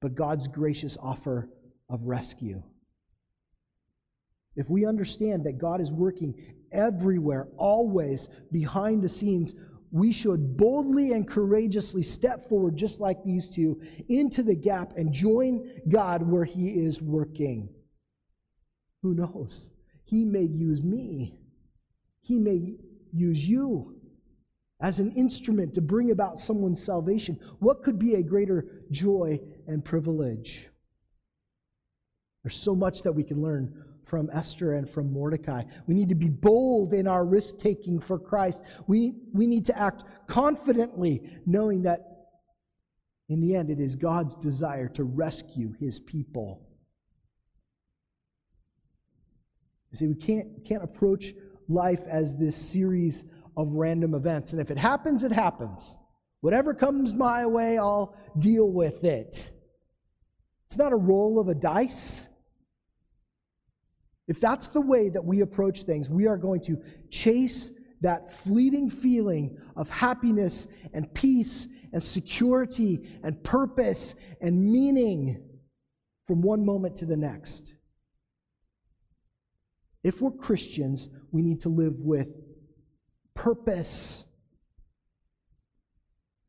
but 0.00 0.14
God's 0.14 0.48
gracious 0.48 0.96
offer 1.02 1.50
of 1.90 2.00
rescue. 2.04 2.62
If 4.56 4.70
we 4.70 4.86
understand 4.86 5.44
that 5.44 5.58
God 5.58 5.82
is 5.82 5.92
working 5.92 6.34
everywhere, 6.72 7.46
always 7.58 8.30
behind 8.50 9.02
the 9.02 9.08
scenes, 9.10 9.54
we 9.90 10.12
should 10.12 10.56
boldly 10.56 11.12
and 11.12 11.26
courageously 11.26 12.02
step 12.02 12.48
forward, 12.48 12.76
just 12.76 13.00
like 13.00 13.24
these 13.24 13.48
two, 13.48 13.80
into 14.08 14.42
the 14.42 14.54
gap 14.54 14.96
and 14.96 15.12
join 15.12 15.70
God 15.88 16.22
where 16.22 16.44
He 16.44 16.68
is 16.68 17.00
working. 17.00 17.68
Who 19.02 19.14
knows? 19.14 19.70
He 20.04 20.24
may 20.24 20.42
use 20.44 20.82
me, 20.82 21.38
He 22.20 22.38
may 22.38 22.74
use 23.12 23.46
you 23.46 23.94
as 24.80 24.98
an 24.98 25.12
instrument 25.12 25.74
to 25.74 25.80
bring 25.80 26.10
about 26.10 26.38
someone's 26.38 26.82
salvation. 26.82 27.38
What 27.58 27.82
could 27.82 27.98
be 27.98 28.14
a 28.14 28.22
greater 28.22 28.84
joy 28.90 29.40
and 29.66 29.84
privilege? 29.84 30.68
There's 32.42 32.56
so 32.56 32.74
much 32.74 33.02
that 33.02 33.12
we 33.12 33.24
can 33.24 33.42
learn 33.42 33.84
from 34.08 34.30
Esther 34.32 34.74
and 34.74 34.88
from 34.88 35.12
Mordecai. 35.12 35.62
We 35.86 35.94
need 35.94 36.08
to 36.08 36.14
be 36.14 36.28
bold 36.28 36.94
in 36.94 37.06
our 37.06 37.24
risk 37.24 37.58
taking 37.58 38.00
for 38.00 38.18
Christ. 38.18 38.62
We, 38.86 39.14
we 39.32 39.46
need 39.46 39.64
to 39.66 39.78
act 39.78 40.04
confidently, 40.26 41.22
knowing 41.46 41.82
that 41.82 42.28
in 43.28 43.40
the 43.40 43.54
end 43.54 43.70
it 43.70 43.80
is 43.80 43.94
God's 43.94 44.34
desire 44.36 44.88
to 44.88 45.04
rescue 45.04 45.74
his 45.78 46.00
people. 46.00 46.66
You 49.90 49.96
see, 49.96 50.06
we 50.06 50.14
can't, 50.14 50.64
can't 50.66 50.82
approach 50.82 51.34
life 51.68 52.02
as 52.08 52.36
this 52.36 52.56
series 52.56 53.24
of 53.56 53.72
random 53.72 54.14
events. 54.14 54.52
And 54.52 54.60
if 54.60 54.70
it 54.70 54.78
happens, 54.78 55.22
it 55.22 55.32
happens. 55.32 55.96
Whatever 56.40 56.72
comes 56.72 57.14
my 57.14 57.46
way, 57.46 57.78
I'll 57.78 58.16
deal 58.38 58.70
with 58.70 59.04
it. 59.04 59.50
It's 60.66 60.78
not 60.78 60.92
a 60.92 60.96
roll 60.96 61.38
of 61.38 61.48
a 61.48 61.54
dice. 61.54 62.28
If 64.28 64.40
that's 64.40 64.68
the 64.68 64.80
way 64.80 65.08
that 65.08 65.24
we 65.24 65.40
approach 65.40 65.84
things, 65.84 66.10
we 66.10 66.26
are 66.26 66.36
going 66.36 66.60
to 66.62 66.80
chase 67.10 67.72
that 68.02 68.32
fleeting 68.32 68.90
feeling 68.90 69.58
of 69.74 69.88
happiness 69.88 70.68
and 70.92 71.12
peace 71.14 71.66
and 71.92 72.02
security 72.02 73.20
and 73.24 73.42
purpose 73.42 74.14
and 74.40 74.70
meaning 74.70 75.42
from 76.26 76.42
one 76.42 76.64
moment 76.64 76.94
to 76.96 77.06
the 77.06 77.16
next. 77.16 77.74
If 80.04 80.20
we're 80.20 80.30
Christians, 80.30 81.08
we 81.32 81.42
need 81.42 81.60
to 81.60 81.70
live 81.70 81.98
with 81.98 82.28
purpose. 83.34 84.24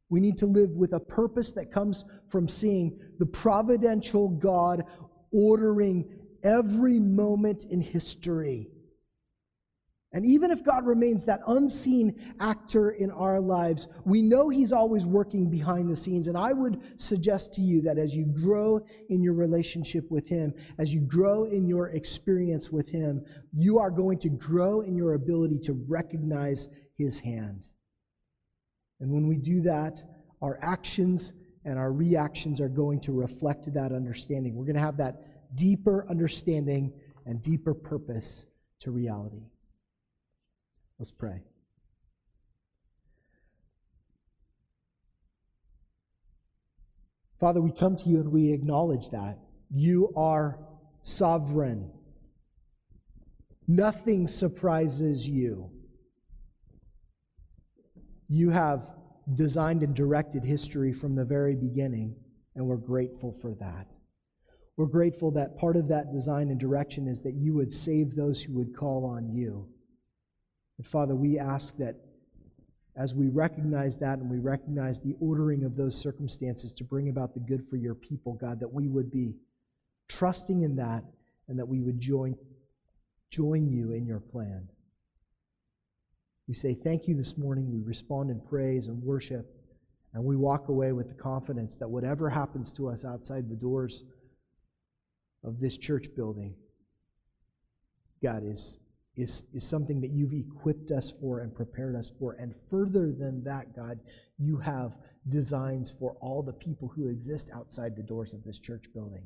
We 0.09 0.19
need 0.19 0.37
to 0.39 0.45
live 0.45 0.71
with 0.71 0.93
a 0.93 0.99
purpose 0.99 1.53
that 1.53 1.71
comes 1.71 2.03
from 2.29 2.49
seeing 2.49 2.99
the 3.19 3.25
providential 3.25 4.29
God 4.29 4.83
ordering 5.31 6.18
every 6.43 6.99
moment 6.99 7.65
in 7.65 7.81
history. 7.81 8.69
And 10.11 10.25
even 10.25 10.49
if 10.49 10.63
God 10.63 10.87
remains 10.87 11.23
that 11.25 11.41
unseen 11.45 12.33
actor 12.39 12.91
in 12.91 13.11
our 13.11 13.39
lives, 13.39 13.87
we 14.05 14.23
know 14.23 14.49
He's 14.49 14.71
always 14.71 15.05
working 15.05 15.51
behind 15.51 15.87
the 15.87 15.95
scenes. 15.95 16.27
And 16.27 16.35
I 16.35 16.51
would 16.51 16.81
suggest 16.99 17.53
to 17.55 17.61
you 17.61 17.81
that 17.83 17.99
as 17.99 18.15
you 18.15 18.25
grow 18.25 18.83
in 19.09 19.21
your 19.21 19.33
relationship 19.33 20.09
with 20.09 20.27
Him, 20.27 20.51
as 20.79 20.91
you 20.91 21.01
grow 21.01 21.43
in 21.43 21.67
your 21.67 21.89
experience 21.89 22.71
with 22.71 22.89
Him, 22.89 23.23
you 23.53 23.77
are 23.77 23.91
going 23.91 24.17
to 24.19 24.29
grow 24.29 24.81
in 24.81 24.95
your 24.95 25.13
ability 25.13 25.59
to 25.59 25.73
recognize 25.87 26.69
His 26.97 27.19
hand. 27.19 27.67
And 28.99 29.11
when 29.11 29.27
we 29.27 29.37
do 29.37 29.61
that, 29.61 30.01
our 30.41 30.57
actions 30.63 31.33
and 31.65 31.77
our 31.77 31.91
reactions 31.91 32.59
are 32.59 32.69
going 32.69 32.99
to 33.01 33.11
reflect 33.11 33.71
that 33.73 33.91
understanding. 33.91 34.55
We're 34.55 34.65
going 34.65 34.75
to 34.75 34.81
have 34.81 34.97
that 34.97 35.21
deeper 35.55 36.05
understanding 36.09 36.93
and 37.25 37.41
deeper 37.41 37.73
purpose 37.73 38.45
to 38.81 38.91
reality. 38.91 39.43
Let's 40.97 41.11
pray. 41.11 41.41
Father, 47.39 47.61
we 47.61 47.71
come 47.71 47.95
to 47.95 48.09
you 48.09 48.19
and 48.19 48.31
we 48.31 48.51
acknowledge 48.51 49.09
that. 49.11 49.39
You 49.71 50.11
are 50.15 50.59
sovereign. 51.03 51.89
Nothing 53.67 54.27
surprises 54.27 55.27
you. 55.27 55.69
You 58.27 58.49
have 58.49 58.89
designed 59.35 59.83
and 59.83 59.95
directed 59.95 60.43
history 60.43 60.91
from 60.91 61.15
the 61.15 61.23
very 61.23 61.55
beginning, 61.55 62.15
and 62.55 62.65
we're 62.65 62.77
grateful 62.77 63.35
for 63.41 63.53
that. 63.55 63.95
We're 64.79 64.85
grateful 64.85 65.29
that 65.31 65.57
part 65.57 65.75
of 65.75 65.89
that 65.89 66.13
design 66.13 66.51
and 66.51 66.57
direction 66.57 67.05
is 67.09 67.19
that 67.23 67.33
you 67.33 67.53
would 67.53 67.73
save 67.73 68.15
those 68.15 68.41
who 68.41 68.53
would 68.53 68.73
call 68.73 69.03
on 69.03 69.29
you. 69.29 69.67
And 70.77 70.87
Father, 70.87 71.15
we 71.15 71.37
ask 71.37 71.75
that 71.79 71.97
as 72.95 73.13
we 73.13 73.27
recognize 73.27 73.97
that 73.97 74.19
and 74.19 74.29
we 74.29 74.39
recognize 74.39 74.97
the 74.97 75.17
ordering 75.19 75.65
of 75.65 75.75
those 75.75 75.99
circumstances 75.99 76.71
to 76.71 76.85
bring 76.85 77.09
about 77.09 77.33
the 77.33 77.41
good 77.41 77.67
for 77.69 77.75
your 77.75 77.93
people, 77.93 78.35
God, 78.35 78.61
that 78.61 78.71
we 78.71 78.87
would 78.87 79.11
be 79.11 79.33
trusting 80.07 80.61
in 80.61 80.77
that 80.77 81.03
and 81.49 81.59
that 81.59 81.67
we 81.67 81.81
would 81.81 81.99
join, 81.99 82.37
join 83.29 83.67
you 83.67 83.91
in 83.91 84.05
your 84.05 84.21
plan. 84.21 84.65
We 86.47 86.53
say 86.53 86.73
thank 86.73 87.05
you 87.05 87.15
this 87.15 87.37
morning. 87.37 87.69
We 87.69 87.81
respond 87.81 88.31
in 88.31 88.39
praise 88.39 88.87
and 88.87 89.03
worship, 89.03 89.45
and 90.13 90.23
we 90.23 90.37
walk 90.37 90.69
away 90.69 90.93
with 90.93 91.09
the 91.09 91.15
confidence 91.15 91.75
that 91.75 91.89
whatever 91.89 92.29
happens 92.29 92.71
to 92.77 92.87
us 92.87 93.03
outside 93.03 93.49
the 93.49 93.55
doors, 93.55 94.05
of 95.43 95.59
this 95.59 95.77
church 95.77 96.07
building, 96.15 96.53
God, 98.21 98.43
is, 98.45 98.79
is, 99.15 99.43
is 99.53 99.67
something 99.67 100.01
that 100.01 100.11
you've 100.11 100.33
equipped 100.33 100.91
us 100.91 101.11
for 101.21 101.39
and 101.39 101.53
prepared 101.53 101.95
us 101.95 102.11
for. 102.19 102.33
And 102.33 102.53
further 102.69 103.11
than 103.11 103.43
that, 103.43 103.75
God, 103.75 103.99
you 104.37 104.57
have 104.57 104.93
designs 105.27 105.93
for 105.97 106.15
all 106.21 106.41
the 106.41 106.53
people 106.53 106.91
who 106.95 107.09
exist 107.09 107.49
outside 107.53 107.95
the 107.95 108.03
doors 108.03 108.33
of 108.33 108.43
this 108.43 108.59
church 108.59 108.85
building. 108.93 109.23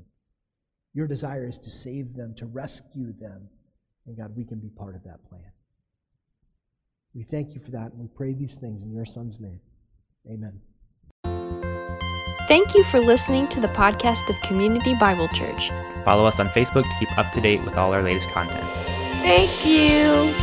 Your 0.94 1.08
desire 1.08 1.48
is 1.48 1.58
to 1.60 1.70
save 1.70 2.16
them, 2.16 2.36
to 2.36 2.46
rescue 2.46 3.14
them. 3.20 3.50
And 4.06 4.18
God, 4.18 4.36
we 4.36 4.46
can 4.46 4.60
be 4.60 4.70
part 4.70 4.96
of 4.96 5.04
that 5.04 5.28
plan. 5.28 5.52
We 7.16 7.24
thank 7.24 7.54
you 7.54 7.62
for 7.62 7.72
that, 7.72 7.92
and 7.92 8.00
we 8.00 8.08
pray 8.08 8.34
these 8.34 8.58
things 8.58 8.82
in 8.82 8.92
your 8.92 9.06
Son's 9.06 9.40
name. 9.40 9.60
Amen. 10.28 10.60
Thank 12.54 12.76
you 12.76 12.84
for 12.84 13.00
listening 13.00 13.48
to 13.48 13.60
the 13.60 13.68
podcast 13.68 14.30
of 14.30 14.40
Community 14.42 14.94
Bible 14.94 15.28
Church. 15.30 15.72
Follow 16.06 16.24
us 16.28 16.40
on 16.40 16.50
Facebook 16.50 16.84
to 16.84 16.96
keep 17.00 17.18
up 17.18 17.32
to 17.32 17.42
date 17.42 17.64
with 17.64 17.80
all 17.80 17.92
our 17.96 18.04
latest 18.04 18.30
content. 18.30 18.64
Thank 19.24 19.66
you. 19.66 20.43